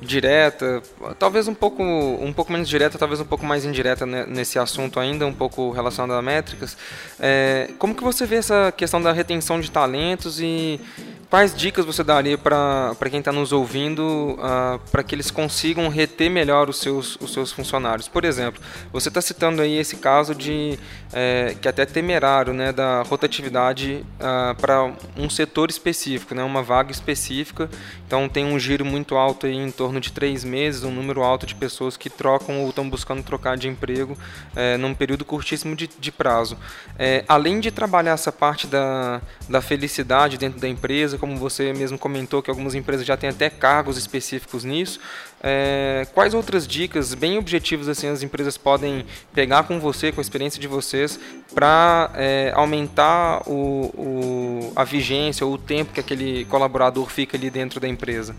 direta, 0.01 0.83
talvez 1.19 1.49
um 1.49 1.55
pouco, 1.55 1.83
um 1.83 2.33
pouco 2.33 2.53
menos 2.53 2.69
direta, 2.69 2.99
talvez 2.99 3.21
um 3.21 3.25
pouco 3.25 3.45
mais 3.45 3.65
indireta 3.65 4.07
nesse 4.07 4.59
assunto 4.59 5.01
ainda, 5.01 5.27
um 5.27 5.33
pouco 5.33 5.71
relacionado 5.71 6.17
a 6.17 6.23
métricas. 6.23 6.77
É, 7.19 7.71
como 7.79 7.95
que 7.95 8.03
você 8.03 8.25
vê 8.25 8.37
essa 8.37 8.73
questão 8.77 9.03
da 9.03 9.13
retenção 9.13 9.61
de 9.61 9.71
talentos 9.71 10.41
e 10.41 10.81
quais 11.31 11.55
dicas 11.55 11.85
você 11.85 12.03
daria 12.03 12.39
para 12.39 12.95
quem 13.11 13.19
está 13.19 13.31
nos 13.31 13.53
ouvindo 13.53 14.39
uh, 14.39 14.79
para 14.91 15.03
que 15.03 15.15
eles 15.15 15.31
consigam 15.31 15.89
reter 15.89 16.31
melhor 16.31 16.69
os 16.69 16.79
seus, 16.79 17.17
os 17.21 17.33
seus 17.33 17.53
funcionários? 17.53 18.09
Por 18.09 18.25
exemplo, 18.25 18.61
você 18.93 19.09
está 19.09 19.21
citando 19.21 19.61
aí 19.61 19.77
esse 19.77 19.97
caso 19.97 20.35
de 20.35 20.79
é, 21.13 21.55
que 21.61 21.69
é 21.69 21.71
até 21.71 21.85
temerário, 21.85 22.53
né, 22.53 22.73
da 22.73 23.03
rotatividade 23.03 24.05
uh, 24.17 24.55
para 24.57 24.93
um 25.17 25.29
setor 25.29 25.71
específico, 25.71 26.35
né, 26.35 26.43
uma 26.43 26.63
vaga 26.63 26.91
específica. 26.91 27.69
Então 28.07 28.29
tem 28.29 28.45
um 28.45 28.59
giro 28.59 28.85
muito 28.85 29.15
alto 29.15 29.47
aí 29.47 29.57
em 29.57 29.71
torno 29.71 30.01
de 30.01 30.13
três 30.13 30.45
meses, 30.45 30.83
um 30.83 30.91
número 30.91 31.23
alto 31.23 31.47
de 31.47 31.55
pessoas 31.55 31.97
que 31.97 32.09
trocam 32.09 32.63
ou 32.63 32.71
estão 32.71 32.89
buscando 32.89 33.23
trocar 33.23 33.57
de 33.57 33.69
emprego 33.69 34.17
é, 34.57 34.77
num 34.79 34.95
período 34.95 35.25
curtíssimo 35.25 35.77
de, 35.77 35.89
de 35.99 36.11
prazo. 36.11 36.57
É, 36.99 37.25
além 37.29 37.61
de 37.61 37.71
trabalhar 37.71 38.13
essa 38.13 38.33
parte 38.33 38.67
da, 38.67 39.21
da 39.49 39.61
felicidade 39.61 40.39
dentro 40.39 40.59
da 40.59 40.69
empresa 40.69 41.18
como 41.19 41.37
você 41.37 41.73
mesmo 41.73 41.99
comentou 41.99 42.43
que 42.43 42.49
algumas 42.49 42.75
empresas 42.75 43.07
já 43.07 43.17
têm 43.17 43.31
até 43.31 43.51
cargos 43.51 43.99
específicos 43.99 44.65
nisso. 44.65 44.99
É, 45.43 46.07
quais 46.15 46.35
outras 46.35 46.67
dicas 46.67 47.15
bem 47.15 47.39
objetivas 47.39 47.89
assim 47.89 48.09
as 48.09 48.23
empresas 48.23 48.57
podem 48.57 49.05
pegar 49.33 49.65
com 49.65 49.79
você, 49.79 50.11
com 50.11 50.21
a 50.21 50.23
experiência 50.23 50.61
de 50.61 50.67
vocês, 50.67 51.19
para 51.55 52.11
é, 52.15 52.53
aumentar 52.55 53.43
o, 53.47 53.93
o, 53.97 54.73
a 54.75 54.85
vigência 54.85 55.47
ou 55.47 55.55
o 55.55 55.59
tempo 55.59 55.93
que 55.93 56.01
aquele 56.01 56.45
colaborador 56.47 57.09
fica 57.09 57.37
ali 57.37 57.51
dentro 57.51 57.79
da 57.79 57.87
empresa? 57.87 58.35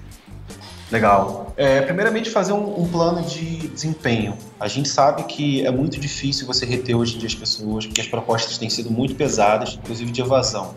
Legal. 0.92 1.54
É, 1.56 1.82
primeiramente, 1.82 2.32
fazer 2.32 2.52
um, 2.52 2.82
um, 2.82 2.88
plano 2.88 3.22
de 3.22 3.68
desempenho. 3.68 4.36
A 4.60 4.68
gente 4.68 4.90
sabe 4.90 5.24
que 5.24 5.64
é 5.64 5.70
muito 5.70 6.00
difícil 6.00 6.48
você 6.48 6.66
reter 6.66 6.96
hoje 6.96 7.16
em 7.16 7.20
dia 7.20 7.28
as 7.28 7.36
pessoas, 7.36 7.86
porque 7.86 8.02
as 8.02 8.08
propostas 8.08 8.58
têm 8.58 8.70
sido 8.72 8.90
muito 8.90 9.14
pesadas, 9.14 9.78
inclusive 9.80 10.12
de 10.12 10.22
evasão 10.22 10.74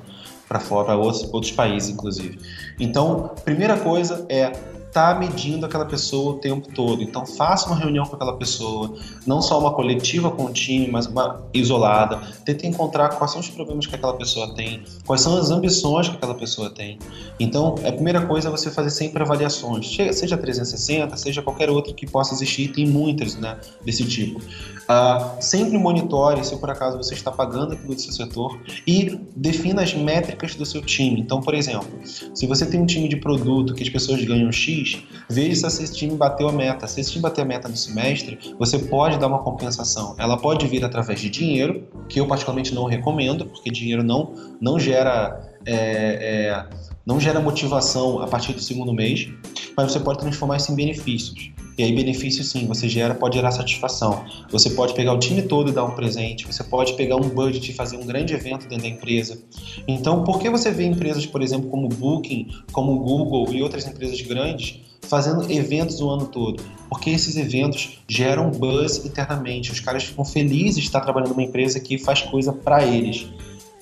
para 0.53 0.61
fora, 0.61 0.95
outros 0.95 1.51
países, 1.51 1.89
inclusive. 1.89 2.39
Então, 2.79 3.31
primeira 3.43 3.79
coisa 3.79 4.27
é 4.29 4.53
tá 4.93 5.15
medindo 5.15 5.65
aquela 5.65 5.87
pessoa 5.87 6.35
o 6.35 6.39
tempo 6.39 6.69
todo. 6.73 7.03
Então 7.03 7.25
faça 7.25 7.67
uma 7.67 7.77
reunião 7.77 8.05
com 8.05 8.15
aquela 8.15 8.37
pessoa, 8.37 8.95
não 9.27 9.41
só 9.41 9.59
uma 9.59 9.73
coletiva 9.73 10.31
com 10.31 10.45
o 10.45 10.53
time, 10.53 10.89
mas 10.89 11.07
uma 11.07 11.43
isolada. 11.55 12.21
Tente 12.45 12.67
encontrar 12.67 13.09
quais 13.11 13.31
são 13.31 13.41
os 13.41 13.49
problemas 13.49 13.87
que 13.87 13.95
aquela 13.95 14.15
pessoa 14.15 14.55
tem, 14.55 14.85
quais 15.07 15.23
são 15.23 15.37
as 15.39 15.51
ambições 15.51 16.09
que 16.09 16.17
aquela 16.17 16.35
pessoa 16.35 16.69
tem. 16.69 16.99
Então, 17.41 17.75
a 17.87 17.93
primeira 17.93 18.27
coisa 18.27 18.49
é 18.49 18.51
você 18.51 18.71
fazer 18.71 18.91
sempre 18.91 19.23
avaliações, 19.23 19.97
seja 20.13 20.37
360, 20.37 21.17
seja 21.17 21.43
qualquer 21.43 21.71
outra 21.71 21.93
que 21.95 22.07
possa 22.07 22.35
existir, 22.35 22.69
tem 22.69 22.87
muitas 22.87 23.35
né, 23.37 23.59
desse 23.85 24.05
tipo. 24.05 24.41
Uh, 24.83 25.41
sempre 25.41 25.79
monitore 25.79 26.45
se 26.45 26.57
por 26.57 26.69
acaso 26.69 26.99
você 26.99 27.15
está 27.15 27.31
pagando 27.31 27.73
aquilo 27.73 27.95
do 27.95 28.01
seu 28.01 28.13
setor 28.13 28.61
e 28.87 29.19
defina 29.35 29.83
as 29.83 29.95
métricas 29.95 30.55
do 30.55 30.67
seu 30.67 30.83
time. 30.83 31.21
Então, 31.21 31.41
por 31.41 31.55
exemplo, 31.55 31.89
se 32.05 32.47
você 32.47 32.67
tem 32.67 32.81
um 32.81 32.87
time 32.87 33.09
de 33.09 33.17
produto 33.17 33.75
que 33.75 33.83
as 33.83 33.89
pessoas 33.89 34.23
ganham 34.25 34.51
X, 34.51 34.82
veja 35.29 35.69
se 35.71 35.83
esse 35.83 35.95
time 35.95 36.17
bateu 36.17 36.49
a 36.49 36.53
meta. 36.53 36.87
Se 36.87 37.01
esse 37.01 37.11
time 37.11 37.23
bater 37.23 37.43
a 37.43 37.45
meta 37.45 37.69
no 37.69 37.77
semestre, 37.77 38.39
você 38.59 38.79
pode 38.79 39.19
dar 39.19 39.27
uma 39.27 39.41
compensação. 39.41 40.15
Ela 40.19 40.37
pode 40.37 40.67
vir 40.67 40.85
através 40.85 41.21
de 41.21 41.31
dinheiro, 41.31 41.89
que 42.09 42.21
eu 42.21 42.27
particularmente 42.27 42.75
não 42.75 42.85
recomendo, 42.85 43.47
porque 43.47 43.71
dinheiro 43.71 44.03
não, 44.03 44.35
não 44.61 44.79
gera. 44.79 45.41
É, 45.65 45.75
é, 45.75 46.67
não 47.05 47.21
gera 47.21 47.41
motivação 47.41 48.21
a 48.21 48.27
partir 48.27 48.53
do 48.53 48.61
segundo 48.61 48.93
mês, 48.93 49.29
mas 49.77 49.93
você 49.93 49.99
pode 49.99 50.19
transformar 50.21 50.57
isso 50.57 50.73
em 50.73 50.77
benefícios. 50.77 51.51
E 51.77 51.83
aí, 51.83 51.93
benefício 51.95 52.45
sim, 52.45 52.67
você 52.67 52.89
gera, 52.89 53.15
pode 53.15 53.37
gerar 53.37 53.51
satisfação. 53.51 54.25
Você 54.51 54.71
pode 54.71 54.95
pegar 54.95 55.15
o 55.15 55.19
time 55.19 55.43
todo 55.43 55.71
e 55.71 55.73
dar 55.73 55.85
um 55.85 55.93
presente, 55.93 56.47
você 56.47 56.63
pode 56.63 56.95
pegar 56.95 57.17
um 57.17 57.29
budget 57.29 57.71
e 57.71 57.75
fazer 57.75 57.97
um 57.97 58.07
grande 58.07 58.35
evento 58.35 58.69
dentro 58.69 58.85
da 58.85 58.89
empresa. 58.89 59.43
Então, 59.89 60.23
por 60.23 60.39
que 60.39 60.51
você 60.51 60.71
vê 60.71 60.85
empresas, 60.85 61.25
por 61.25 61.43
exemplo, 61.43 61.71
como 61.71 61.89
Booking, 61.89 62.49
como 62.73 62.99
Google 62.99 63.53
e 63.53 63.63
outras 63.63 63.87
empresas 63.87 64.21
grandes 64.21 64.81
fazendo 65.03 65.51
eventos 65.51 66.01
o 66.01 66.11
ano 66.11 66.27
todo? 66.27 66.63
Porque 66.89 67.11
esses 67.11 67.37
eventos 67.37 67.99
geram 68.07 68.51
buzz 68.51 69.05
internamente. 69.07 69.73
Os 69.73 69.81
caras 69.81 70.05
ficam 70.05 70.25
felizes 70.25 70.83
de 70.83 70.87
estar 70.89 71.01
trabalhando 71.01 71.31
numa 71.31 71.43
empresa 71.43 71.81
que 71.81 71.97
faz 71.97 72.21
coisa 72.21 72.53
para 72.53 72.85
eles. 72.85 73.27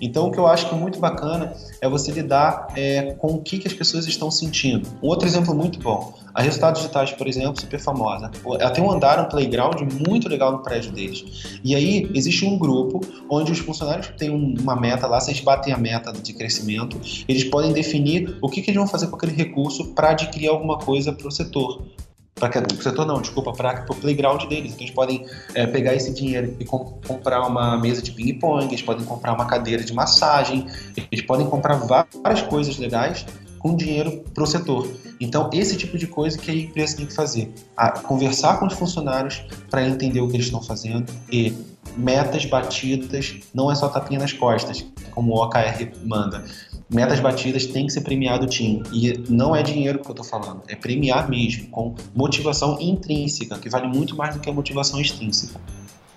Então, 0.00 0.28
o 0.28 0.30
que 0.30 0.38
eu 0.38 0.46
acho 0.46 0.68
que 0.68 0.74
é 0.74 0.78
muito 0.78 0.98
bacana 0.98 1.52
é 1.80 1.88
você 1.88 2.10
lidar 2.10 2.68
é, 2.76 3.12
com 3.14 3.34
o 3.34 3.42
que, 3.42 3.58
que 3.58 3.68
as 3.68 3.74
pessoas 3.74 4.06
estão 4.06 4.30
sentindo. 4.30 4.88
Um 5.02 5.08
outro 5.08 5.26
exemplo 5.28 5.54
muito 5.54 5.78
bom, 5.78 6.14
a 6.34 6.42
Resultados 6.42 6.80
Digitais, 6.80 7.12
por 7.12 7.26
exemplo, 7.26 7.60
super 7.60 7.78
famosa. 7.80 8.30
Ela 8.58 8.70
tem 8.70 8.82
um 8.82 8.90
andar, 8.90 9.20
um 9.20 9.28
playground 9.28 9.80
muito 10.08 10.28
legal 10.28 10.52
no 10.52 10.62
prédio 10.62 10.92
deles. 10.92 11.60
E 11.62 11.74
aí, 11.74 12.10
existe 12.14 12.44
um 12.44 12.56
grupo 12.56 13.00
onde 13.28 13.52
os 13.52 13.58
funcionários 13.58 14.08
têm 14.16 14.30
uma 14.30 14.76
meta 14.76 15.06
lá, 15.06 15.20
se 15.20 15.30
eles 15.30 15.40
batem 15.40 15.72
a 15.72 15.76
meta 15.76 16.12
de 16.12 16.32
crescimento, 16.32 17.00
eles 17.28 17.44
podem 17.44 17.72
definir 17.72 18.38
o 18.40 18.48
que, 18.48 18.62
que 18.62 18.70
eles 18.70 18.78
vão 18.78 18.86
fazer 18.86 19.08
com 19.08 19.16
aquele 19.16 19.32
recurso 19.32 19.92
para 19.94 20.10
adquirir 20.10 20.48
alguma 20.48 20.78
coisa 20.78 21.12
para 21.12 21.28
o 21.28 21.30
setor. 21.30 21.82
Para 22.48 22.66
o 22.66 22.82
setor 22.82 23.06
não, 23.06 23.20
desculpa, 23.20 23.52
para 23.52 23.84
o 23.88 23.94
playground 23.94 24.44
deles. 24.46 24.72
Então 24.72 24.84
eles 24.84 24.94
podem 24.94 25.26
é, 25.54 25.66
pegar 25.66 25.94
esse 25.94 26.12
dinheiro 26.12 26.56
e 26.58 26.64
comp 26.64 27.06
comprar 27.06 27.46
uma 27.46 27.76
mesa 27.76 28.02
de 28.02 28.10
ping-pong, 28.12 28.66
eles 28.66 28.82
podem 28.82 29.04
comprar 29.04 29.32
uma 29.32 29.46
cadeira 29.46 29.84
de 29.84 29.92
massagem, 29.92 30.66
eles 31.10 31.24
podem 31.24 31.46
comprar 31.46 31.74
várias 31.76 32.42
coisas 32.42 32.78
legais 32.78 33.26
com 33.58 33.76
dinheiro 33.76 34.24
para 34.34 34.42
o 34.42 34.46
setor. 34.46 34.88
Então, 35.20 35.50
esse 35.52 35.76
tipo 35.76 35.98
de 35.98 36.06
coisa 36.06 36.38
que 36.38 36.50
a 36.50 36.54
empresa 36.54 36.96
tem 36.96 37.06
que 37.06 37.14
fazer. 37.14 37.52
A 37.76 37.90
conversar 37.90 38.58
com 38.58 38.66
os 38.66 38.72
funcionários 38.72 39.42
para 39.68 39.86
entender 39.86 40.20
o 40.20 40.28
que 40.28 40.36
eles 40.36 40.46
estão 40.46 40.62
fazendo 40.62 41.12
e 41.30 41.54
metas 41.96 42.46
batidas 42.46 43.36
não 43.52 43.70
é 43.70 43.74
só 43.74 43.88
tapinha 43.88 44.18
nas 44.18 44.32
costas, 44.32 44.84
como 45.10 45.34
o 45.34 45.44
OKR 45.44 45.92
manda. 46.04 46.44
Metas 46.92 47.20
batidas 47.20 47.66
tem 47.66 47.86
que 47.86 47.92
ser 47.92 48.00
premiado 48.00 48.46
o 48.46 48.48
time. 48.48 48.82
E 48.92 49.16
não 49.28 49.54
é 49.54 49.62
dinheiro 49.62 50.00
que 50.00 50.08
eu 50.08 50.12
estou 50.12 50.24
falando, 50.24 50.62
é 50.66 50.74
premiar 50.74 51.28
mesmo, 51.30 51.68
com 51.68 51.94
motivação 52.14 52.78
intrínseca, 52.80 53.56
que 53.58 53.68
vale 53.68 53.86
muito 53.86 54.16
mais 54.16 54.34
do 54.34 54.40
que 54.40 54.50
a 54.50 54.52
motivação 54.52 55.00
extrínseca. 55.00 55.60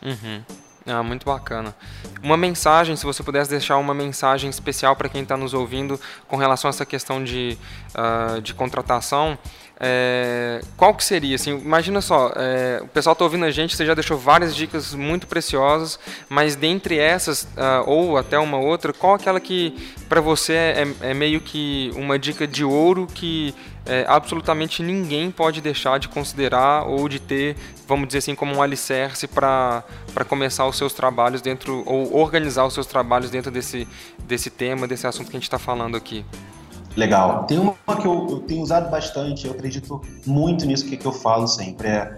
Uhum. 0.01 0.41
Ah, 0.85 1.01
muito 1.01 1.25
bacana. 1.25 1.73
Uma 2.21 2.35
mensagem, 2.35 2.95
se 2.95 3.05
você 3.05 3.23
pudesse 3.23 3.49
deixar 3.49 3.77
uma 3.77 3.93
mensagem 3.93 4.49
especial 4.49 4.95
para 4.95 5.07
quem 5.07 5.23
está 5.23 5.37
nos 5.37 5.53
ouvindo 5.53 5.99
com 6.27 6.35
relação 6.35 6.67
a 6.67 6.71
essa 6.71 6.85
questão 6.85 7.23
de, 7.23 7.57
uh, 7.95 8.41
de 8.41 8.53
contratação, 8.53 9.37
é, 9.79 10.61
qual 10.77 10.93
que 10.93 11.03
seria? 11.03 11.35
Assim, 11.35 11.57
imagina 11.57 11.99
só, 11.99 12.31
é, 12.35 12.79
o 12.81 12.87
pessoal 12.87 13.13
está 13.13 13.25
ouvindo 13.25 13.43
a 13.43 13.51
gente, 13.51 13.75
você 13.75 13.85
já 13.85 13.93
deixou 13.93 14.17
várias 14.17 14.55
dicas 14.55 14.93
muito 14.93 15.27
preciosas, 15.27 15.99
mas 16.29 16.55
dentre 16.55 16.97
essas, 16.97 17.43
uh, 17.43 17.83
ou 17.85 18.17
até 18.17 18.37
uma 18.37 18.57
outra, 18.57 18.93
qual 18.93 19.15
aquela 19.15 19.39
que 19.39 19.75
para 20.07 20.21
você 20.21 20.53
é, 20.53 20.87
é, 21.01 21.13
meio 21.13 21.41
que 21.41 21.91
uma 21.95 22.19
dica 22.19 22.47
de 22.47 22.63
ouro 22.63 23.07
que 23.13 23.53
é, 23.85 24.05
absolutamente 24.07 24.81
ninguém 24.81 25.29
pode 25.29 25.59
deixar 25.61 25.99
de 25.99 26.07
considerar 26.07 26.87
ou 26.87 27.09
de 27.09 27.19
ter, 27.19 27.55
vamos 27.87 28.07
dizer 28.07 28.19
assim, 28.19 28.35
como 28.35 28.55
um 28.55 28.61
alicerce 28.61 29.27
para 29.27 29.83
começar 30.27 30.65
os 30.67 30.77
seus 30.77 30.93
trabalhos 30.93 31.41
dentro, 31.41 31.83
ou 31.85 32.15
organizar 32.17 32.65
os 32.65 32.73
seus 32.73 32.85
trabalhos 32.85 33.29
dentro 33.29 33.51
desse, 33.51 33.87
desse 34.19 34.49
tema, 34.49 34.87
desse 34.87 35.05
assunto 35.05 35.29
que 35.29 35.35
a 35.35 35.39
gente 35.39 35.47
está 35.47 35.59
falando 35.59 35.97
aqui? 35.97 36.25
Legal. 36.95 37.43
Tem 37.45 37.57
uma 37.57 37.73
que 37.99 38.05
eu, 38.05 38.27
eu, 38.29 38.39
tenho 38.41 38.61
usado 38.61 38.89
bastante, 38.89 39.47
eu 39.47 39.53
acredito 39.53 40.01
muito 40.25 40.65
nisso 40.65 40.85
que, 40.85 40.95
que 40.95 41.05
eu 41.05 41.11
falo 41.11 41.47
sempre. 41.47 41.87
É, 41.87 42.15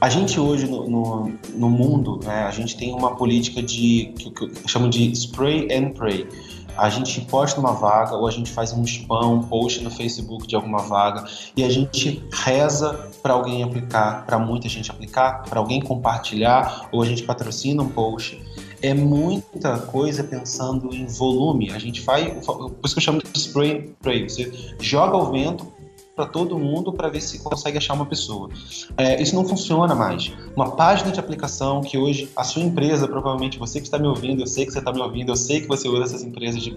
a 0.00 0.08
gente 0.08 0.40
hoje 0.40 0.66
no, 0.66 0.88
no, 0.88 1.32
no 1.54 1.70
mundo, 1.70 2.20
né, 2.24 2.44
a 2.44 2.50
gente 2.50 2.76
tem 2.76 2.92
uma 2.92 3.14
política 3.14 3.62
de 3.62 4.12
que, 4.18 4.30
que 4.30 4.88
de 4.88 5.12
spray 5.12 5.68
and 5.70 5.90
pray. 5.90 6.26
A 6.76 6.88
gente 6.90 7.20
posta 7.22 7.60
uma 7.60 7.72
vaga 7.72 8.14
ou 8.16 8.26
a 8.26 8.30
gente 8.30 8.50
faz 8.50 8.72
um 8.72 8.82
spam, 8.84 9.28
um 9.28 9.42
post 9.42 9.82
no 9.82 9.90
Facebook 9.90 10.46
de 10.46 10.56
alguma 10.56 10.78
vaga 10.78 11.24
e 11.56 11.64
a 11.64 11.70
gente 11.70 12.22
reza 12.32 13.10
para 13.22 13.32
alguém 13.32 13.62
aplicar, 13.62 14.24
para 14.26 14.38
muita 14.38 14.68
gente 14.68 14.90
aplicar, 14.90 15.44
para 15.44 15.60
alguém 15.60 15.80
compartilhar 15.80 16.88
ou 16.92 17.02
a 17.02 17.06
gente 17.06 17.22
patrocina 17.22 17.82
um 17.82 17.88
post 17.88 18.40
é 18.82 18.92
muita 18.92 19.78
coisa 19.78 20.22
pensando 20.22 20.94
em 20.94 21.06
volume. 21.06 21.70
A 21.70 21.78
gente 21.78 22.02
faz, 22.02 22.44
por 22.44 22.76
isso 22.84 22.94
que 22.94 22.98
eu 22.98 23.02
chamo 23.02 23.22
de 23.22 23.38
spray. 23.38 23.94
Você 24.28 24.52
joga 24.78 25.16
o 25.16 25.32
vento 25.32 25.66
para 26.14 26.26
todo 26.26 26.58
mundo 26.58 26.92
para 26.92 27.08
ver 27.08 27.20
se 27.20 27.38
consegue 27.40 27.78
achar 27.78 27.94
uma 27.94 28.06
pessoa. 28.06 28.48
É, 28.96 29.20
isso 29.20 29.34
não 29.34 29.44
funciona 29.44 29.94
mais. 29.94 30.32
Uma 30.54 30.76
página 30.76 31.10
de 31.10 31.18
aplicação 31.18 31.80
que 31.80 31.98
hoje 31.98 32.30
a 32.36 32.44
sua 32.44 32.62
empresa, 32.62 33.08
provavelmente 33.08 33.58
você 33.58 33.80
que 33.80 33.86
está 33.86 33.98
me 33.98 34.06
ouvindo, 34.06 34.42
eu 34.42 34.46
sei 34.46 34.64
que 34.64 34.72
você 34.72 34.78
está 34.78 34.92
me 34.92 35.00
ouvindo, 35.00 35.32
eu 35.32 35.36
sei 35.36 35.60
que 35.60 35.66
você 35.66 35.88
usa 35.88 36.04
essas 36.04 36.22
empresas 36.22 36.62
de, 36.62 36.74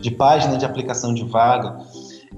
de 0.00 0.10
página 0.10 0.58
de 0.58 0.64
aplicação 0.66 1.14
de 1.14 1.24
vaga. 1.24 1.78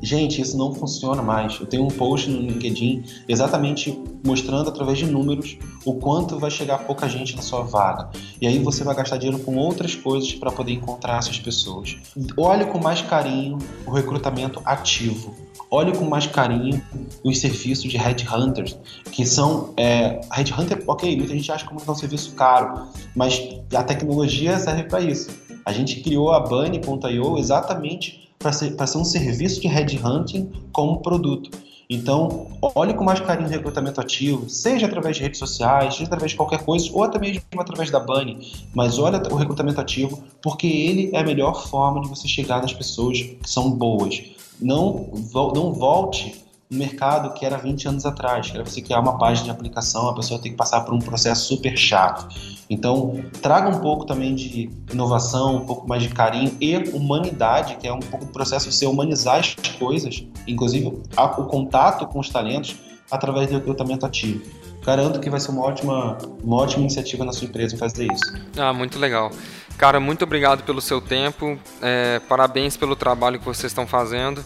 Gente, 0.03 0.41
isso 0.41 0.57
não 0.57 0.75
funciona 0.75 1.23
mais. 1.23 1.59
Eu 1.59 1.67
tenho 1.67 1.85
um 1.85 1.89
post 1.89 2.29
no 2.31 2.41
LinkedIn 2.41 3.05
exatamente 3.29 3.99
mostrando 4.25 4.69
através 4.69 4.99
de 4.99 5.07
números 5.07 5.57
o 5.85 5.95
quanto 5.95 6.39
vai 6.39 6.51
chegar 6.51 6.79
pouca 6.79 7.09
gente 7.09 7.37
na 7.37 7.43
sua 7.43 7.63
vaga. 7.63 8.11
E 8.41 8.47
aí 8.47 8.59
você 8.59 8.85
vai 8.85 8.95
gastar 8.95 9.17
dinheiro 9.17 9.43
com 9.43 9.57
outras 9.57 9.95
coisas 9.95 10.33
para 10.35 10.51
poder 10.51 10.73
encontrar 10.73 11.19
essas 11.19 11.39
pessoas. 11.39 11.97
Olhe 12.37 12.67
com 12.67 12.79
mais 12.79 13.03
carinho 13.03 13.59
o 13.87 13.91
recrutamento 13.91 14.61
ativo. 14.65 15.35
Olhe 15.71 15.97
com 15.97 16.05
mais 16.05 16.27
carinho 16.27 16.81
os 17.25 17.39
serviços 17.39 17.91
de 17.91 17.97
headhunters, 17.97 18.79
que 19.11 19.27
são 19.27 19.73
é, 19.77 20.21
headhunter, 20.31 20.83
ok, 20.87 21.17
muita 21.17 21.35
gente 21.35 21.51
acha 21.51 21.67
como 21.67 21.81
é 21.85 21.91
um 21.91 21.95
serviço 21.95 22.33
caro, 22.35 22.87
mas 23.17 23.43
a 23.75 23.83
tecnologia 23.83 24.59
serve 24.59 24.85
para 24.85 25.01
isso. 25.01 25.29
A 25.65 25.73
gente 25.73 26.01
criou 26.01 26.31
a 26.31 26.39
Bunny.io 26.39 27.37
exatamente 27.37 28.26
para 28.47 28.53
ser, 28.53 28.87
ser 28.87 28.99
um 28.99 29.05
serviço 29.05 29.61
de 29.61 29.67
headhunting 29.67 30.53
como 30.73 31.03
produto. 31.03 31.51
Então, 31.91 32.47
olhe 32.75 32.95
com 32.95 33.03
mais 33.03 33.19
carinho 33.19 33.49
o 33.49 33.51
recrutamento 33.51 34.01
ativo, 34.01 34.49
seja 34.49 34.87
através 34.87 35.17
de 35.17 35.23
redes 35.23 35.39
sociais, 35.39 35.95
seja 35.95 36.07
através 36.07 36.33
de 36.33 36.37
qualquer 36.37 36.65
coisa, 36.65 36.89
ou 36.93 37.03
até 37.03 37.19
mesmo 37.19 37.43
através 37.59 37.91
da 37.91 37.99
Bunny, 37.99 38.53
mas 38.75 38.99
olha 38.99 39.21
o 39.33 39.37
recrutamento 39.37 39.81
ativo, 39.81 40.23
porque 40.43 40.67
ele 40.67 41.11
é 41.13 41.21
a 41.21 41.25
melhor 41.25 41.67
forma 41.69 42.01
de 42.01 42.09
você 42.09 42.29
chegar 42.29 42.63
nas 42.63 42.73
pessoas 42.73 43.21
que 43.21 43.39
são 43.45 43.71
boas. 43.71 44.23
Não, 44.61 45.11
não 45.55 45.73
volte 45.73 46.46
no 46.71 46.79
mercado 46.79 47.33
que 47.35 47.47
era 47.47 47.57
20 47.57 47.89
anos 47.89 48.07
atrás, 48.07 48.51
que 48.51 48.57
era 48.57 48.65
você 48.65 48.83
criar 48.83 49.01
uma 49.01 49.17
página 49.19 49.45
de 49.45 49.51
aplicação, 49.51 50.09
a 50.09 50.15
pessoa 50.15 50.41
tem 50.41 50.53
que 50.53 50.57
passar 50.57 50.81
por 50.81 50.95
um 50.95 50.99
processo 50.99 51.47
super 51.47 51.77
chato. 51.77 52.29
Então, 52.69 53.25
traga 53.41 53.69
um 53.69 53.81
pouco 53.81 54.05
também 54.05 54.35
de 54.35 54.71
inovação, 54.93 55.57
um 55.57 55.67
pouco 55.67 55.89
mais 55.89 56.03
de 56.03 56.09
carinho 56.09 56.57
e 56.61 56.77
humanidade, 56.93 57.77
que 57.77 57.87
é 57.87 57.93
um 57.93 58.01
pouco 58.01 58.25
do 58.25 58.33
processo 58.33 58.69
de 58.69 58.75
você 58.75 58.87
humanizar 58.87 59.39
as 59.39 59.55
coisas, 59.79 60.27
inclusive 60.47 60.87
o 60.87 61.45
contato 61.45 62.07
com 62.07 62.19
os 62.19 62.29
talentos 62.29 62.77
através 63.11 63.49
do 63.49 63.55
recrutamento 63.55 64.05
ativo. 64.05 64.43
Garanto 64.85 65.19
que 65.19 65.29
vai 65.29 65.41
ser 65.41 65.51
uma 65.51 65.63
ótima, 65.63 66.17
uma 66.43 66.57
ótima 66.57 66.83
iniciativa 66.83 67.25
na 67.25 67.33
sua 67.33 67.49
empresa 67.49 67.77
fazer 67.77 68.07
isso. 68.13 68.35
Ah, 68.57 68.73
muito 68.73 68.99
legal. 68.99 69.31
Cara, 69.77 70.01
muito 70.01 70.23
obrigado 70.23 70.63
pelo 70.63 70.81
seu 70.81 71.01
tempo, 71.01 71.59
é, 71.83 72.21
parabéns 72.21 72.77
pelo 72.77 72.97
trabalho 72.97 73.39
que 73.39 73.45
vocês 73.45 73.71
estão 73.71 73.87
fazendo. 73.87 74.45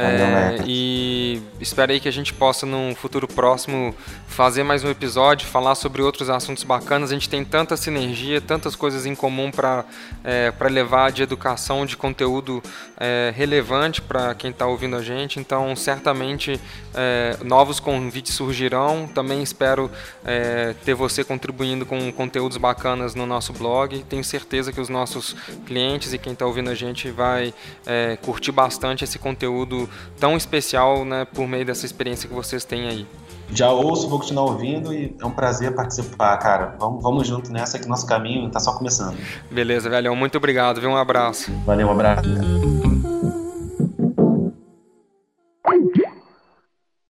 É, 0.00 0.62
e 0.64 1.42
espero 1.60 1.90
aí 1.90 1.98
que 1.98 2.08
a 2.08 2.12
gente 2.12 2.32
possa, 2.32 2.64
num 2.64 2.94
futuro 2.94 3.26
próximo, 3.26 3.92
fazer 4.28 4.62
mais 4.62 4.84
um 4.84 4.88
episódio, 4.88 5.48
falar 5.48 5.74
sobre 5.74 6.02
outros 6.02 6.30
assuntos 6.30 6.62
bacanas. 6.62 7.10
A 7.10 7.14
gente 7.14 7.28
tem 7.28 7.44
tanta 7.44 7.76
sinergia, 7.76 8.40
tantas 8.40 8.76
coisas 8.76 9.06
em 9.06 9.14
comum 9.16 9.50
para 9.50 9.84
é, 10.22 10.52
levar 10.70 11.10
de 11.10 11.24
educação, 11.24 11.84
de 11.84 11.96
conteúdo 11.96 12.62
é, 12.96 13.32
relevante 13.34 14.00
para 14.00 14.36
quem 14.36 14.52
está 14.52 14.66
ouvindo 14.66 14.94
a 14.94 15.02
gente. 15.02 15.40
Então, 15.40 15.74
certamente, 15.74 16.60
é, 16.94 17.36
novos 17.42 17.80
convites 17.80 18.34
surgirão. 18.34 19.08
Também 19.12 19.42
espero 19.42 19.90
é, 20.24 20.76
ter 20.84 20.94
você 20.94 21.24
contribuindo 21.24 21.84
com 21.84 22.12
conteúdos 22.12 22.56
bacanas 22.56 23.16
no 23.16 23.26
nosso 23.26 23.52
blog. 23.52 24.04
Tenho 24.04 24.22
certeza 24.22 24.72
que 24.72 24.80
os 24.80 24.88
nossos 24.88 25.34
clientes 25.66 26.12
e 26.12 26.18
quem 26.18 26.34
está 26.34 26.46
ouvindo 26.46 26.70
a 26.70 26.74
gente 26.76 27.10
vai 27.10 27.52
é, 27.84 28.16
curtir 28.22 28.52
bastante 28.52 29.02
esse 29.02 29.18
conteúdo 29.18 29.87
tão 30.18 30.36
especial 30.36 31.04
né, 31.04 31.24
por 31.24 31.46
meio 31.46 31.64
dessa 31.64 31.86
experiência 31.86 32.28
que 32.28 32.34
vocês 32.34 32.64
têm 32.64 32.88
aí. 32.88 33.06
Já 33.50 33.70
ouço, 33.70 34.08
vou 34.08 34.18
continuar 34.18 34.44
ouvindo 34.44 34.92
e 34.92 35.16
é 35.18 35.24
um 35.24 35.30
prazer 35.30 35.74
participar, 35.74 36.36
cara. 36.36 36.76
Vamos, 36.78 37.02
vamos 37.02 37.26
junto 37.26 37.50
nessa 37.50 37.78
que 37.78 37.88
nosso 37.88 38.06
caminho 38.06 38.46
está 38.46 38.60
só 38.60 38.72
começando. 38.72 39.16
Beleza, 39.50 39.88
velho. 39.88 40.14
Muito 40.14 40.36
obrigado, 40.36 40.80
viu? 40.80 40.90
Um 40.90 40.96
abraço. 40.96 41.50
Valeu, 41.64 41.88
um 41.88 41.92
abraço. 41.92 42.87